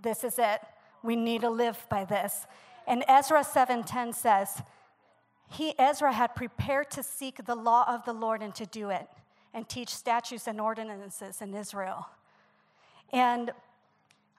This 0.02 0.24
is 0.24 0.38
it. 0.38 0.62
We 1.04 1.16
need 1.16 1.42
to 1.42 1.50
live 1.50 1.86
by 1.90 2.06
this. 2.06 2.46
And 2.88 3.04
Ezra 3.08 3.44
7:10 3.44 4.14
says, 4.14 4.62
he 5.50 5.74
Ezra 5.78 6.12
had 6.12 6.36
prepared 6.36 6.90
to 6.92 7.04
seek 7.04 7.46
the 7.46 7.56
law 7.56 7.86
of 7.88 8.06
the 8.06 8.14
Lord 8.14 8.42
and 8.42 8.54
to 8.56 8.66
do 8.66 8.90
it 8.90 9.08
and 9.54 9.68
teach 9.70 9.90
statutes 9.90 10.48
and 10.48 10.60
ordinances 10.60 11.42
in 11.42 11.54
Israel. 11.54 12.10
And 13.14 13.52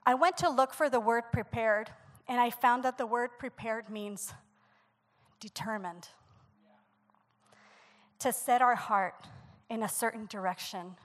I 0.05 0.13
went 0.13 0.37
to 0.37 0.49
look 0.49 0.73
for 0.73 0.89
the 0.89 0.99
word 0.99 1.23
prepared, 1.31 1.89
and 2.27 2.39
I 2.39 2.49
found 2.49 2.83
that 2.83 2.97
the 2.97 3.05
word 3.05 3.31
prepared 3.39 3.89
means 3.89 4.33
determined. 5.39 6.09
To 8.19 8.31
set 8.31 8.61
our 8.61 8.75
heart 8.75 9.27
in 9.69 9.83
a 9.83 9.89
certain 9.89 10.25
direction, 10.27 10.95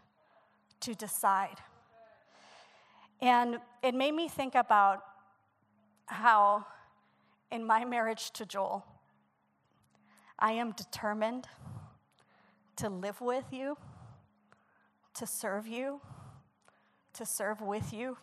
to 0.80 0.94
decide. 0.94 1.56
And 3.20 3.58
it 3.82 3.94
made 3.94 4.12
me 4.12 4.28
think 4.28 4.54
about 4.54 5.02
how, 6.06 6.66
in 7.52 7.64
my 7.66 7.84
marriage 7.84 8.30
to 8.32 8.46
Joel, 8.46 8.84
I 10.38 10.52
am 10.52 10.72
determined 10.72 11.46
to 12.76 12.88
live 12.88 13.20
with 13.20 13.44
you, 13.52 13.76
to 15.14 15.26
serve 15.26 15.66
you, 15.66 16.00
to 17.12 17.26
serve 17.26 17.60
with 17.60 17.92
you 17.92 18.16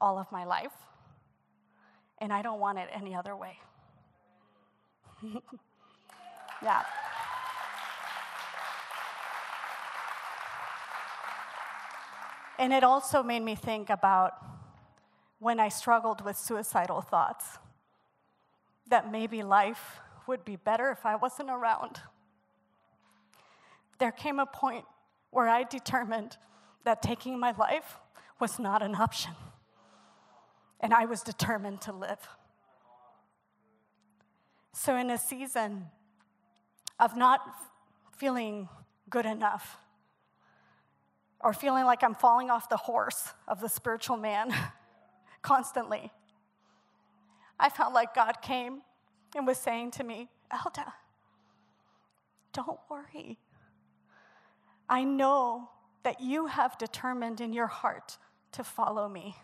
all 0.00 0.18
of 0.18 0.30
my 0.30 0.44
life. 0.44 0.72
And 2.18 2.32
I 2.32 2.42
don't 2.42 2.60
want 2.60 2.78
it 2.78 2.88
any 2.94 3.12
other 3.12 3.34
way. 3.34 3.58
yeah. 6.62 6.82
And 12.56 12.72
it 12.72 12.84
also 12.84 13.24
made 13.24 13.42
me 13.42 13.56
think 13.56 13.90
about 13.90 14.34
when 15.40 15.58
I 15.58 15.68
struggled 15.68 16.24
with 16.24 16.38
suicidal 16.38 17.00
thoughts 17.00 17.58
that 18.88 19.10
maybe 19.10 19.42
life 19.42 20.00
would 20.26 20.44
be 20.44 20.56
better 20.56 20.90
if 20.90 21.04
I 21.04 21.16
wasn't 21.16 21.50
around. 21.50 22.00
There 23.98 24.12
came 24.12 24.38
a 24.38 24.46
point 24.46 24.84
where 25.30 25.48
I 25.48 25.64
determined 25.64 26.36
that 26.84 27.02
taking 27.02 27.38
my 27.38 27.52
life 27.52 27.98
was 28.40 28.58
not 28.58 28.82
an 28.82 28.94
option, 28.94 29.32
and 30.80 30.92
I 30.92 31.06
was 31.06 31.22
determined 31.22 31.80
to 31.82 31.92
live. 31.92 32.28
So, 34.72 34.96
in 34.96 35.08
a 35.10 35.18
season 35.18 35.86
of 36.98 37.16
not 37.16 37.40
feeling 38.16 38.68
good 39.08 39.24
enough, 39.24 39.78
or 41.40 41.52
feeling 41.52 41.84
like 41.84 42.02
I'm 42.02 42.14
falling 42.14 42.50
off 42.50 42.68
the 42.68 42.76
horse 42.76 43.34
of 43.46 43.60
the 43.60 43.68
spiritual 43.68 44.16
man 44.16 44.52
constantly, 45.42 46.10
I 47.58 47.68
felt 47.68 47.92
like 47.92 48.14
God 48.14 48.42
came 48.42 48.82
and 49.36 49.46
was 49.46 49.58
saying 49.58 49.92
to 49.92 50.04
me, 50.04 50.28
Elda, 50.50 50.92
don't 52.52 52.80
worry. 52.90 53.38
I 54.88 55.04
know 55.04 55.70
that 56.02 56.20
you 56.20 56.46
have 56.46 56.78
determined 56.78 57.40
in 57.40 57.52
your 57.52 57.66
heart 57.66 58.18
to 58.52 58.62
follow 58.62 59.08
me. 59.08 59.36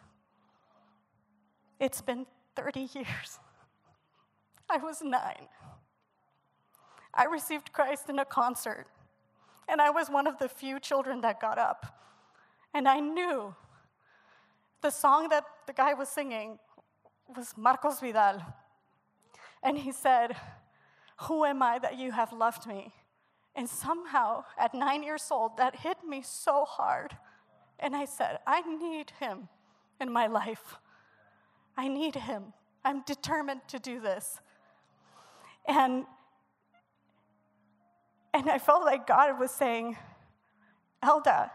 It's 1.79 2.01
been 2.01 2.27
30 2.57 2.89
years. 2.93 3.39
I 4.69 4.77
was 4.77 5.03
nine. 5.03 5.49
I 7.13 7.25
received 7.25 7.73
Christ 7.73 8.09
in 8.09 8.19
a 8.19 8.25
concert, 8.25 8.87
and 9.69 9.81
I 9.81 9.91
was 9.91 10.09
one 10.09 10.27
of 10.27 10.39
the 10.39 10.49
few 10.49 10.79
children 10.79 11.23
that 11.23 11.41
got 11.41 11.59
up. 11.59 11.87
And 12.73 12.87
I 12.87 13.01
knew 13.01 13.55
the 14.81 14.91
song 14.91 15.29
that 15.31 15.45
the 15.67 15.73
guy 15.73 15.95
was 15.95 16.09
singing 16.09 16.59
was 17.37 17.55
Marcos 17.57 18.01
Vidal. 18.01 18.43
And 19.63 19.79
he 19.79 19.93
said, 19.93 20.37
Who 21.23 21.45
am 21.45 21.63
I 21.63 21.79
that 21.79 21.99
you 21.99 22.13
have 22.13 22.33
loved 22.33 22.67
me? 22.67 22.93
And 23.55 23.69
somehow, 23.69 24.45
at 24.59 24.75
nine 24.75 25.03
years 25.03 25.29
old, 25.31 25.57
that 25.57 25.77
hit 25.77 25.99
me 26.07 26.23
so 26.23 26.65
hard. 26.65 27.17
And 27.79 27.97
I 27.97 28.05
said, 28.05 28.39
I 28.47 28.61
need 28.63 29.13
him 29.19 29.49
in 30.01 30.13
my 30.13 30.27
life. 30.27 30.77
I 31.77 31.89
need 31.89 32.15
him. 32.15 32.53
I'm 32.85 33.03
determined 33.03 33.63
to 33.69 33.79
do 33.79 34.01
this. 34.01 34.41
And, 35.67 36.05
and 38.33 38.49
I 38.51 38.59
felt 38.59 38.85
like 38.85 39.07
God 39.07 39.39
was 39.39 39.51
saying, 39.51 39.97
Elda, 41.03 41.51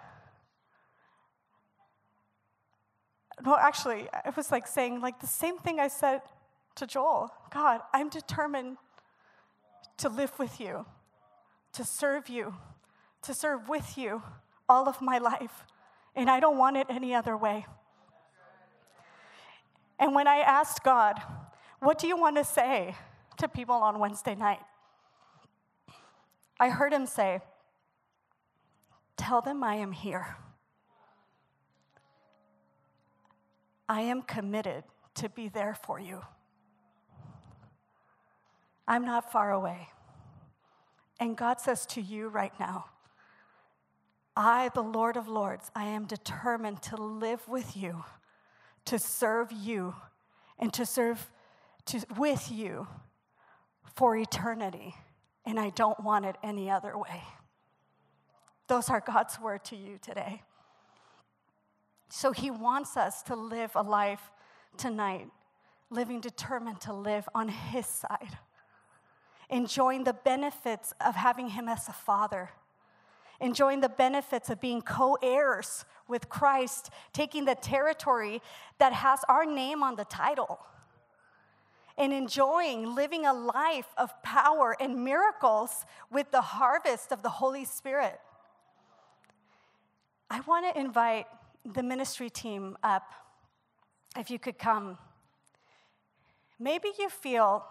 no, 3.44 3.58
actually, 3.58 4.08
I 4.14 4.30
was 4.36 4.52
like 4.52 4.68
saying 4.68 5.02
like 5.02 5.20
the 5.20 5.28
same 5.28 5.58
thing 5.58 5.80
I 5.80 5.88
said 5.88 6.22
to 6.76 6.88
Joel 6.88 7.32
God, 7.52 7.82
I'm 7.94 8.10
determined 8.10 8.78
to 9.98 10.10
live 10.10 10.38
with 10.38 10.60
you, 10.60 10.86
to 11.74 11.84
serve 11.84 12.30
you, 12.30 12.54
to 13.24 13.34
serve 13.34 13.68
with 13.68 13.98
you 13.98 14.24
all 14.68 14.88
of 14.88 15.02
my 15.02 15.18
life. 15.18 15.66
And 16.16 16.30
I 16.30 16.40
don't 16.40 16.58
want 16.58 16.78
it 16.78 16.88
any 16.90 17.14
other 17.14 17.36
way. 17.36 17.66
And 20.00 20.14
when 20.14 20.28
I 20.28 20.38
asked 20.38 20.84
God, 20.84 21.22
What 21.80 22.00
do 22.00 22.08
you 22.08 22.18
want 22.18 22.38
to 22.38 22.44
say 22.44 22.96
to 23.38 23.48
people 23.48 23.76
on 23.76 24.00
Wednesday 24.00 24.36
night? 24.36 24.60
I 26.60 26.70
heard 26.70 26.94
him 26.94 27.06
say, 27.06 27.42
Tell 29.18 29.42
them 29.42 29.64
I 29.64 29.76
am 29.76 29.92
here. 29.92 30.38
I 33.88 34.02
am 34.02 34.22
committed 34.22 34.84
to 35.16 35.30
be 35.30 35.48
there 35.48 35.76
for 35.76 36.00
you. 36.00 36.22
I'm 38.88 39.06
not 39.06 39.32
far 39.32 39.52
away. 39.52 39.90
And 41.20 41.38
God 41.38 41.60
says 41.60 41.86
to 41.88 42.02
you 42.02 42.28
right 42.28 42.54
now, 42.60 42.86
I, 44.36 44.70
the 44.74 44.84
Lord 44.84 45.16
of 45.16 45.28
Lords, 45.28 45.72
I 45.76 45.86
am 45.86 46.06
determined 46.06 46.82
to 46.84 46.98
live 46.98 47.48
with 47.48 47.78
you, 47.78 48.04
to 48.86 49.00
serve 49.00 49.52
you, 49.52 49.96
and 50.60 50.74
to 50.74 50.86
serve 50.86 51.32
to, 51.86 52.06
with 52.18 52.52
you 52.52 52.88
for 53.96 54.18
eternity. 54.18 54.96
And 55.46 55.60
I 55.60 55.70
don't 55.70 56.00
want 56.02 56.26
it 56.26 56.36
any 56.44 56.70
other 56.70 56.98
way. 56.98 57.24
Those 58.68 58.90
are 58.90 59.00
God's 59.00 59.40
word 59.40 59.64
to 59.66 59.76
you 59.76 60.00
today. 60.02 60.42
So 62.16 62.32
he 62.32 62.50
wants 62.50 62.96
us 62.96 63.22
to 63.24 63.36
live 63.36 63.72
a 63.76 63.84
life 63.84 64.32
tonight, 64.78 65.28
living 65.90 66.22
determined 66.22 66.80
to 66.82 66.94
live 66.94 67.28
on 67.36 67.50
his 67.50 67.86
side 67.86 68.38
enjoying 69.50 70.06
the 70.06 70.14
benefits 70.14 70.94
of 71.06 71.16
having 71.16 71.50
him 71.50 71.68
as 71.68 71.88
a 71.88 71.94
father, 71.94 72.50
enjoying 73.40 73.82
the 73.82 73.90
benefits 73.90 74.50
of 74.50 74.62
being 74.62 74.82
co 74.82 75.18
heirs 75.22 75.86
with 76.08 76.30
Christ, 76.30 76.90
taking 77.14 77.46
the 77.46 77.56
territory 77.56 78.42
that 78.80 78.94
has 78.94 79.20
our 79.28 79.46
name 79.46 79.84
on 79.84 79.98
the 79.98 80.06
title, 80.06 80.60
and 81.98 82.14
enjoying 82.14 82.96
living 82.96 83.26
a 83.26 83.34
life 83.34 83.94
of 83.98 84.10
power 84.24 84.76
and 84.80 85.04
miracles 85.04 85.86
with 86.10 86.32
the 86.32 86.42
harvest 86.42 87.12
of 87.12 87.22
the 87.24 87.30
Holy 87.30 87.66
Spirit. 87.66 88.20
I 90.30 90.40
want 90.42 90.74
to 90.74 90.80
invite 90.80 91.28
the 91.66 91.82
ministry 91.82 92.30
team 92.30 92.78
up, 92.84 93.12
if 94.18 94.30
you 94.30 94.38
could 94.38 94.60
come. 94.60 94.98
Maybe 96.60 96.90
you 97.00 97.10
feel 97.10 97.66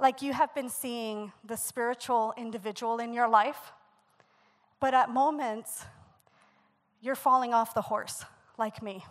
like 0.00 0.22
you 0.22 0.32
have 0.32 0.54
been 0.54 0.68
seeing 0.68 1.32
the 1.44 1.56
spiritual 1.56 2.32
individual 2.36 2.98
in 2.98 3.12
your 3.12 3.28
life, 3.28 3.72
but 4.80 4.94
at 4.94 5.10
moments, 5.10 5.84
you're 7.00 7.14
falling 7.14 7.52
off 7.52 7.74
the 7.74 7.82
horse, 7.82 8.24
like 8.56 8.82
me. 8.82 9.04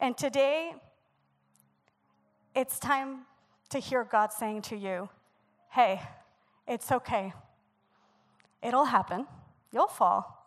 And 0.00 0.16
today, 0.16 0.74
it's 2.54 2.78
time 2.78 3.20
to 3.70 3.78
hear 3.78 4.04
God 4.04 4.32
saying 4.32 4.62
to 4.62 4.76
you, 4.76 5.08
hey, 5.70 6.00
it's 6.66 6.90
okay. 6.90 7.32
It'll 8.62 8.84
happen. 8.84 9.26
You'll 9.72 9.86
fall. 9.86 10.41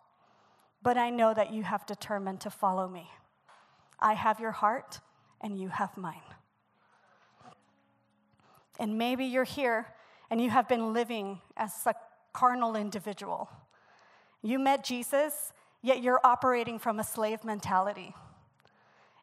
But 0.85 0.97
I 0.97 1.09
know 1.09 1.33
that 1.33 1.51
you 1.51 1.63
have 1.63 1.85
determined 1.85 2.39
to 2.41 2.49
follow 2.49 2.87
me. 2.87 3.09
I 3.99 4.13
have 4.13 4.39
your 4.39 4.51
heart, 4.51 5.01
and 5.41 5.59
you 5.59 5.69
have 5.69 5.97
mine. 5.97 6.29
And 8.79 8.97
maybe 8.97 9.25
you're 9.25 9.45
here 9.45 9.87
and 10.29 10.39
you 10.39 10.49
have 10.49 10.67
been 10.67 10.93
living 10.93 11.41
as 11.55 11.71
a 11.85 11.95
carnal 12.33 12.75
individual. 12.75 13.49
You 14.43 14.59
met 14.59 14.83
Jesus, 14.83 15.53
yet 15.81 16.03
you're 16.03 16.19
operating 16.23 16.77
from 16.77 16.99
a 16.99 17.03
slave 17.03 17.43
mentality. 17.43 18.13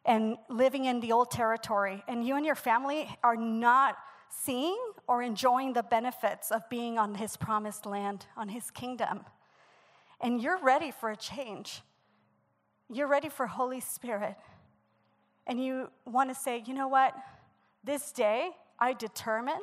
and 0.05 0.37
living 0.49 0.85
in 0.85 0.99
the 0.99 1.11
old 1.11 1.31
territory, 1.31 2.03
and 2.07 2.25
you 2.25 2.35
and 2.35 2.45
your 2.45 2.55
family 2.55 3.07
are 3.23 3.37
not 3.37 3.97
seeing 4.29 4.77
or 5.07 5.21
enjoying 5.21 5.73
the 5.73 5.83
benefits 5.83 6.51
of 6.51 6.67
being 6.69 6.97
on 6.97 7.15
his 7.15 7.37
promised 7.37 7.85
land, 7.85 8.25
on 8.35 8.49
his 8.49 8.69
kingdom. 8.71 9.21
And 10.23 10.41
you're 10.41 10.59
ready 10.63 10.89
for 10.89 11.11
a 11.11 11.17
change. 11.17 11.81
You're 12.89 13.09
ready 13.09 13.27
for 13.27 13.45
Holy 13.45 13.81
Spirit. 13.81 14.37
And 15.45 15.63
you 15.63 15.89
want 16.05 16.29
to 16.29 16.35
say, 16.35 16.63
you 16.65 16.73
know 16.73 16.87
what? 16.87 17.13
This 17.83 18.13
day, 18.13 18.51
I 18.79 18.93
determine 18.93 19.59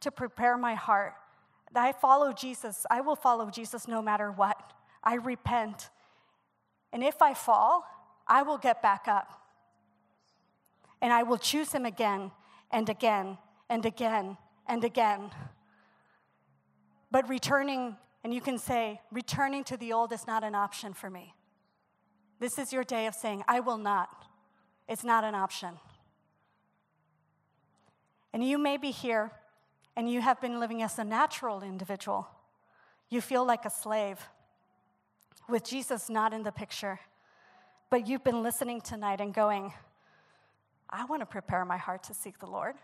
to 0.00 0.10
prepare 0.10 0.56
my 0.56 0.74
heart. 0.74 1.12
I 1.74 1.92
follow 1.92 2.32
Jesus. 2.32 2.86
I 2.90 3.02
will 3.02 3.16
follow 3.16 3.50
Jesus 3.50 3.86
no 3.86 4.00
matter 4.00 4.32
what. 4.32 4.72
I 5.02 5.16
repent. 5.16 5.90
And 6.92 7.04
if 7.04 7.20
I 7.20 7.34
fall, 7.34 7.84
I 8.26 8.42
will 8.42 8.58
get 8.58 8.80
back 8.80 9.08
up. 9.08 9.42
And 11.02 11.12
I 11.12 11.22
will 11.22 11.36
choose 11.36 11.70
him 11.72 11.84
again 11.84 12.30
and 12.70 12.88
again 12.88 13.36
and 13.68 13.84
again 13.84 14.38
and 14.66 14.84
again. 14.84 15.30
But 17.10 17.28
returning, 17.28 17.96
and 18.24 18.34
you 18.34 18.40
can 18.40 18.58
say, 18.58 19.00
returning 19.12 19.62
to 19.64 19.76
the 19.76 19.92
old 19.92 20.12
is 20.12 20.26
not 20.26 20.42
an 20.42 20.54
option 20.54 20.94
for 20.94 21.10
me. 21.10 21.34
This 22.40 22.58
is 22.58 22.72
your 22.72 22.82
day 22.82 23.06
of 23.06 23.14
saying, 23.14 23.44
I 23.46 23.60
will 23.60 23.78
not. 23.78 24.26
It's 24.88 25.04
not 25.04 25.24
an 25.24 25.34
option. 25.34 25.78
And 28.32 28.42
you 28.42 28.58
may 28.58 28.78
be 28.78 28.90
here 28.90 29.30
and 29.96 30.10
you 30.10 30.22
have 30.22 30.40
been 30.40 30.58
living 30.58 30.82
as 30.82 30.98
a 30.98 31.04
natural 31.04 31.62
individual. 31.62 32.26
You 33.10 33.20
feel 33.20 33.46
like 33.46 33.64
a 33.66 33.70
slave 33.70 34.18
with 35.48 35.62
Jesus 35.62 36.08
not 36.08 36.32
in 36.32 36.42
the 36.42 36.50
picture. 36.50 36.98
But 37.90 38.08
you've 38.08 38.24
been 38.24 38.42
listening 38.42 38.80
tonight 38.80 39.20
and 39.20 39.32
going, 39.32 39.72
I 40.90 41.04
want 41.04 41.20
to 41.20 41.26
prepare 41.26 41.64
my 41.64 41.76
heart 41.76 42.02
to 42.04 42.14
seek 42.14 42.38
the 42.38 42.46
Lord. 42.46 42.74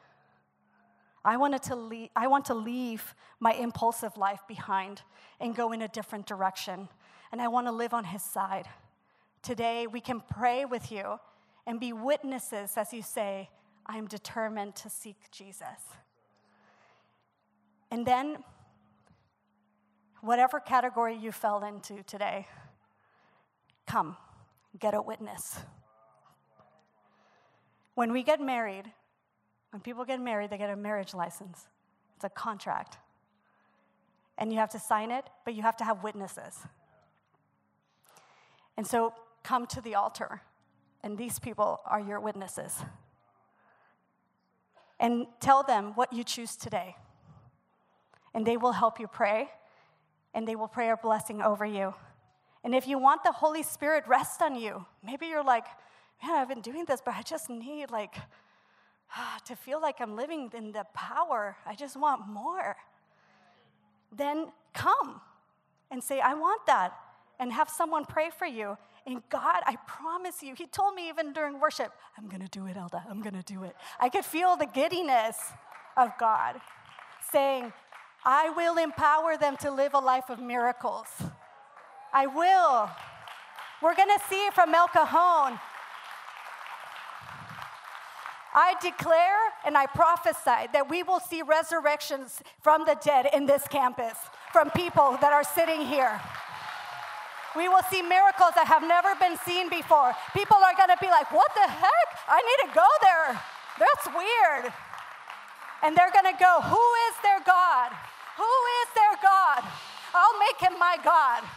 I, 1.24 1.36
wanted 1.36 1.62
to 1.64 1.76
leave, 1.76 2.08
I 2.16 2.26
want 2.26 2.46
to 2.46 2.54
leave 2.54 3.14
my 3.40 3.52
impulsive 3.52 4.16
life 4.16 4.40
behind 4.48 5.02
and 5.40 5.54
go 5.54 5.72
in 5.72 5.82
a 5.82 5.88
different 5.88 6.26
direction. 6.26 6.88
And 7.32 7.40
I 7.40 7.48
want 7.48 7.66
to 7.66 7.72
live 7.72 7.92
on 7.92 8.04
His 8.04 8.22
side. 8.22 8.66
Today, 9.42 9.86
we 9.86 10.00
can 10.00 10.20
pray 10.20 10.64
with 10.64 10.90
you 10.90 11.18
and 11.66 11.78
be 11.78 11.92
witnesses 11.92 12.72
as 12.76 12.92
you 12.92 13.02
say, 13.02 13.48
I'm 13.86 14.06
determined 14.06 14.76
to 14.76 14.90
seek 14.90 15.16
Jesus. 15.30 15.66
And 17.90 18.06
then, 18.06 18.38
whatever 20.20 20.60
category 20.60 21.16
you 21.16 21.32
fell 21.32 21.64
into 21.64 22.02
today, 22.04 22.46
come, 23.86 24.16
get 24.78 24.94
a 24.94 25.02
witness. 25.02 25.58
When 27.94 28.12
we 28.12 28.22
get 28.22 28.40
married, 28.40 28.84
when 29.70 29.80
people 29.80 30.04
get 30.04 30.20
married, 30.20 30.50
they 30.50 30.58
get 30.58 30.70
a 30.70 30.76
marriage 30.76 31.14
license. 31.14 31.66
It's 32.16 32.24
a 32.24 32.28
contract. 32.28 32.98
And 34.36 34.52
you 34.52 34.58
have 34.58 34.70
to 34.70 34.78
sign 34.78 35.10
it, 35.10 35.24
but 35.44 35.54
you 35.54 35.62
have 35.62 35.76
to 35.78 35.84
have 35.84 36.02
witnesses. 36.02 36.58
And 38.76 38.86
so 38.86 39.14
come 39.42 39.66
to 39.68 39.80
the 39.80 39.94
altar, 39.94 40.42
and 41.02 41.16
these 41.16 41.38
people 41.38 41.80
are 41.86 42.00
your 42.00 42.20
witnesses. 42.20 42.76
And 44.98 45.26
tell 45.40 45.62
them 45.62 45.92
what 45.94 46.12
you 46.12 46.24
choose 46.24 46.56
today. 46.56 46.96
And 48.34 48.46
they 48.46 48.56
will 48.56 48.72
help 48.72 49.00
you 49.00 49.06
pray, 49.06 49.50
and 50.34 50.46
they 50.46 50.56
will 50.56 50.68
pray 50.68 50.90
a 50.90 50.96
blessing 50.96 51.42
over 51.42 51.64
you. 51.64 51.94
And 52.62 52.74
if 52.74 52.86
you 52.86 52.98
want 52.98 53.24
the 53.24 53.32
Holy 53.32 53.62
Spirit 53.62 54.04
rest 54.06 54.42
on 54.42 54.54
you, 54.54 54.84
maybe 55.04 55.26
you're 55.26 55.44
like, 55.44 55.64
man, 56.22 56.36
I've 56.36 56.48
been 56.48 56.60
doing 56.60 56.84
this, 56.84 57.00
but 57.04 57.14
I 57.14 57.22
just 57.22 57.48
need 57.48 57.90
like 57.90 58.14
Ah, 59.16 59.38
to 59.46 59.56
feel 59.56 59.80
like 59.80 60.00
I'm 60.00 60.16
living 60.16 60.50
in 60.56 60.72
the 60.72 60.84
power. 60.94 61.56
I 61.66 61.74
just 61.74 61.96
want 61.96 62.28
more. 62.28 62.76
Then 64.16 64.46
come 64.72 65.20
and 65.90 66.02
say, 66.02 66.20
I 66.20 66.34
want 66.34 66.66
that. 66.66 66.92
And 67.38 67.52
have 67.52 67.68
someone 67.68 68.04
pray 68.04 68.30
for 68.36 68.46
you. 68.46 68.76
And 69.06 69.22
God, 69.30 69.62
I 69.66 69.76
promise 69.86 70.42
you, 70.42 70.54
He 70.54 70.66
told 70.66 70.94
me 70.94 71.08
even 71.08 71.32
during 71.32 71.58
worship, 71.58 71.92
I'm 72.18 72.28
gonna 72.28 72.48
do 72.50 72.66
it, 72.66 72.76
Elda, 72.76 73.02
I'm 73.08 73.22
gonna 73.22 73.42
do 73.42 73.64
it. 73.64 73.74
I 73.98 74.08
could 74.10 74.24
feel 74.24 74.56
the 74.56 74.66
giddiness 74.66 75.36
of 75.96 76.12
God 76.18 76.60
saying, 77.32 77.72
I 78.24 78.50
will 78.50 78.76
empower 78.76 79.36
them 79.38 79.56
to 79.58 79.70
live 79.70 79.94
a 79.94 79.98
life 79.98 80.28
of 80.28 80.38
miracles. 80.38 81.06
I 82.12 82.26
will. 82.26 82.90
We're 83.82 83.94
gonna 83.94 84.18
see 84.28 84.48
from 84.52 84.74
El 84.74 84.88
Cajon 84.88 85.58
I 88.60 88.74
declare 88.82 89.40
and 89.64 89.74
I 89.74 89.86
prophesy 89.86 90.68
that 90.76 90.84
we 90.90 91.02
will 91.02 91.18
see 91.18 91.40
resurrections 91.40 92.42
from 92.60 92.84
the 92.84 92.94
dead 93.02 93.32
in 93.32 93.46
this 93.46 93.64
campus, 93.66 94.12
from 94.52 94.68
people 94.76 95.16
that 95.24 95.32
are 95.32 95.44
sitting 95.44 95.80
here. 95.80 96.20
We 97.56 97.72
will 97.72 97.80
see 97.88 98.02
miracles 98.04 98.52
that 98.60 98.68
have 98.68 98.84
never 98.84 99.16
been 99.16 99.40
seen 99.48 99.72
before. 99.72 100.12
People 100.36 100.60
are 100.60 100.76
gonna 100.76 101.00
be 101.00 101.08
like, 101.08 101.32
What 101.32 101.48
the 101.56 101.72
heck? 101.72 102.08
I 102.28 102.44
need 102.44 102.60
to 102.68 102.70
go 102.76 102.90
there. 103.00 103.40
That's 103.80 104.04
weird. 104.12 104.68
And 105.80 105.96
they're 105.96 106.12
gonna 106.12 106.36
go, 106.36 106.60
Who 106.60 106.86
is 107.08 107.14
their 107.24 107.40
God? 107.40 107.96
Who 108.36 108.54
is 108.84 108.88
their 108.92 109.16
God? 109.24 109.64
I'll 110.12 110.36
make 110.36 110.60
him 110.60 110.76
my 110.76 111.00
God. 111.00 111.48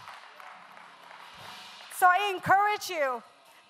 So 1.99 2.07
I 2.07 2.31
encourage 2.31 2.87
you 2.87 3.19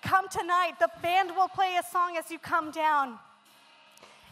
come 0.04 0.28
tonight. 0.28 0.74
The 0.78 0.90
band 1.02 1.30
will 1.34 1.48
play 1.48 1.76
a 1.80 1.82
song 1.90 2.16
as 2.16 2.30
you 2.30 2.38
come 2.38 2.70
down. 2.70 3.18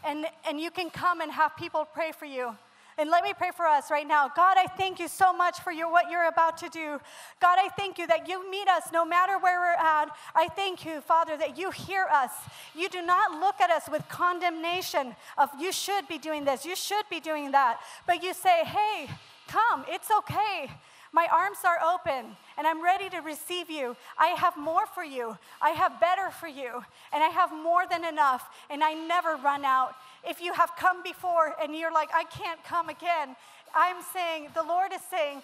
And, 0.05 0.25
and 0.47 0.59
you 0.59 0.69
can 0.71 0.89
come 0.89 1.19
and 1.21 1.31
have 1.31 1.55
people 1.57 1.85
pray 1.91 2.11
for 2.11 2.25
you. 2.25 2.55
And 2.97 3.09
let 3.09 3.23
me 3.23 3.33
pray 3.35 3.49
for 3.55 3.65
us 3.65 3.89
right 3.89 4.07
now. 4.07 4.29
God, 4.35 4.55
I 4.59 4.67
thank 4.67 4.99
you 4.99 5.07
so 5.07 5.33
much 5.33 5.59
for 5.61 5.71
your, 5.71 5.91
what 5.91 6.11
you're 6.11 6.27
about 6.27 6.57
to 6.59 6.69
do. 6.69 6.99
God, 7.41 7.57
I 7.59 7.69
thank 7.69 7.97
you 7.97 8.05
that 8.05 8.27
you 8.27 8.49
meet 8.51 8.67
us 8.67 8.83
no 8.93 9.03
matter 9.03 9.39
where 9.39 9.59
we're 9.59 9.83
at. 9.83 10.09
I 10.35 10.47
thank 10.49 10.85
you, 10.85 11.01
Father, 11.01 11.35
that 11.37 11.57
you 11.57 11.71
hear 11.71 12.05
us. 12.13 12.29
You 12.75 12.89
do 12.89 13.01
not 13.01 13.39
look 13.39 13.59
at 13.59 13.71
us 13.71 13.89
with 13.89 14.07
condemnation 14.09 15.15
of 15.39 15.49
you 15.59 15.71
should 15.71 16.07
be 16.07 16.19
doing 16.19 16.45
this, 16.45 16.65
you 16.65 16.75
should 16.75 17.05
be 17.09 17.19
doing 17.19 17.51
that. 17.51 17.79
But 18.05 18.21
you 18.21 18.33
say, 18.35 18.63
hey, 18.63 19.09
come, 19.47 19.85
it's 19.87 20.09
okay. 20.19 20.69
My 21.13 21.27
arms 21.31 21.59
are 21.63 21.77
open 21.93 22.35
and 22.57 22.65
I'm 22.65 22.83
ready 22.83 23.07
to 23.11 23.19
receive 23.19 23.69
you. 23.69 23.95
I 24.17 24.29
have 24.29 24.57
more 24.57 24.87
for 24.87 25.03
you. 25.03 25.37
I 25.61 25.69
have 25.69 25.99
better 25.99 26.31
for 26.31 26.47
you. 26.47 26.83
And 27.13 27.23
I 27.23 27.29
have 27.29 27.51
more 27.51 27.83
than 27.89 28.03
enough. 28.03 28.49
And 28.69 28.83
I 28.83 28.93
never 28.95 29.35
run 29.35 29.63
out. 29.63 29.93
If 30.27 30.41
you 30.41 30.53
have 30.53 30.71
come 30.75 31.03
before 31.03 31.55
and 31.61 31.75
you're 31.75 31.93
like, 31.93 32.09
I 32.13 32.23
can't 32.23 32.63
come 32.63 32.89
again, 32.89 33.35
I'm 33.75 33.97
saying, 34.11 34.49
the 34.55 34.63
Lord 34.63 34.91
is 34.91 35.01
saying, 35.09 35.43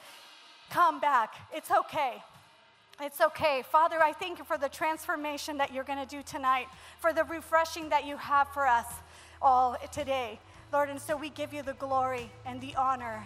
come 0.71 0.99
back. 0.99 1.35
It's 1.53 1.69
okay. 1.71 2.23
It's 2.99 3.21
okay. 3.21 3.63
Father, 3.71 4.01
I 4.01 4.11
thank 4.11 4.39
you 4.39 4.45
for 4.45 4.57
the 4.57 4.69
transformation 4.69 5.57
that 5.57 5.71
you're 5.71 5.83
going 5.83 6.05
to 6.05 6.15
do 6.15 6.21
tonight, 6.23 6.67
for 6.99 7.13
the 7.13 7.23
refreshing 7.23 7.89
that 7.89 8.05
you 8.05 8.17
have 8.17 8.49
for 8.49 8.67
us 8.67 8.87
all 9.41 9.77
today. 9.91 10.39
Lord, 10.73 10.89
and 10.89 10.99
so 10.99 11.15
we 11.15 11.29
give 11.29 11.53
you 11.53 11.61
the 11.61 11.73
glory 11.73 12.29
and 12.45 12.59
the 12.59 12.75
honor 12.75 13.23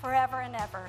forever 0.00 0.40
and 0.40 0.56
ever. 0.56 0.88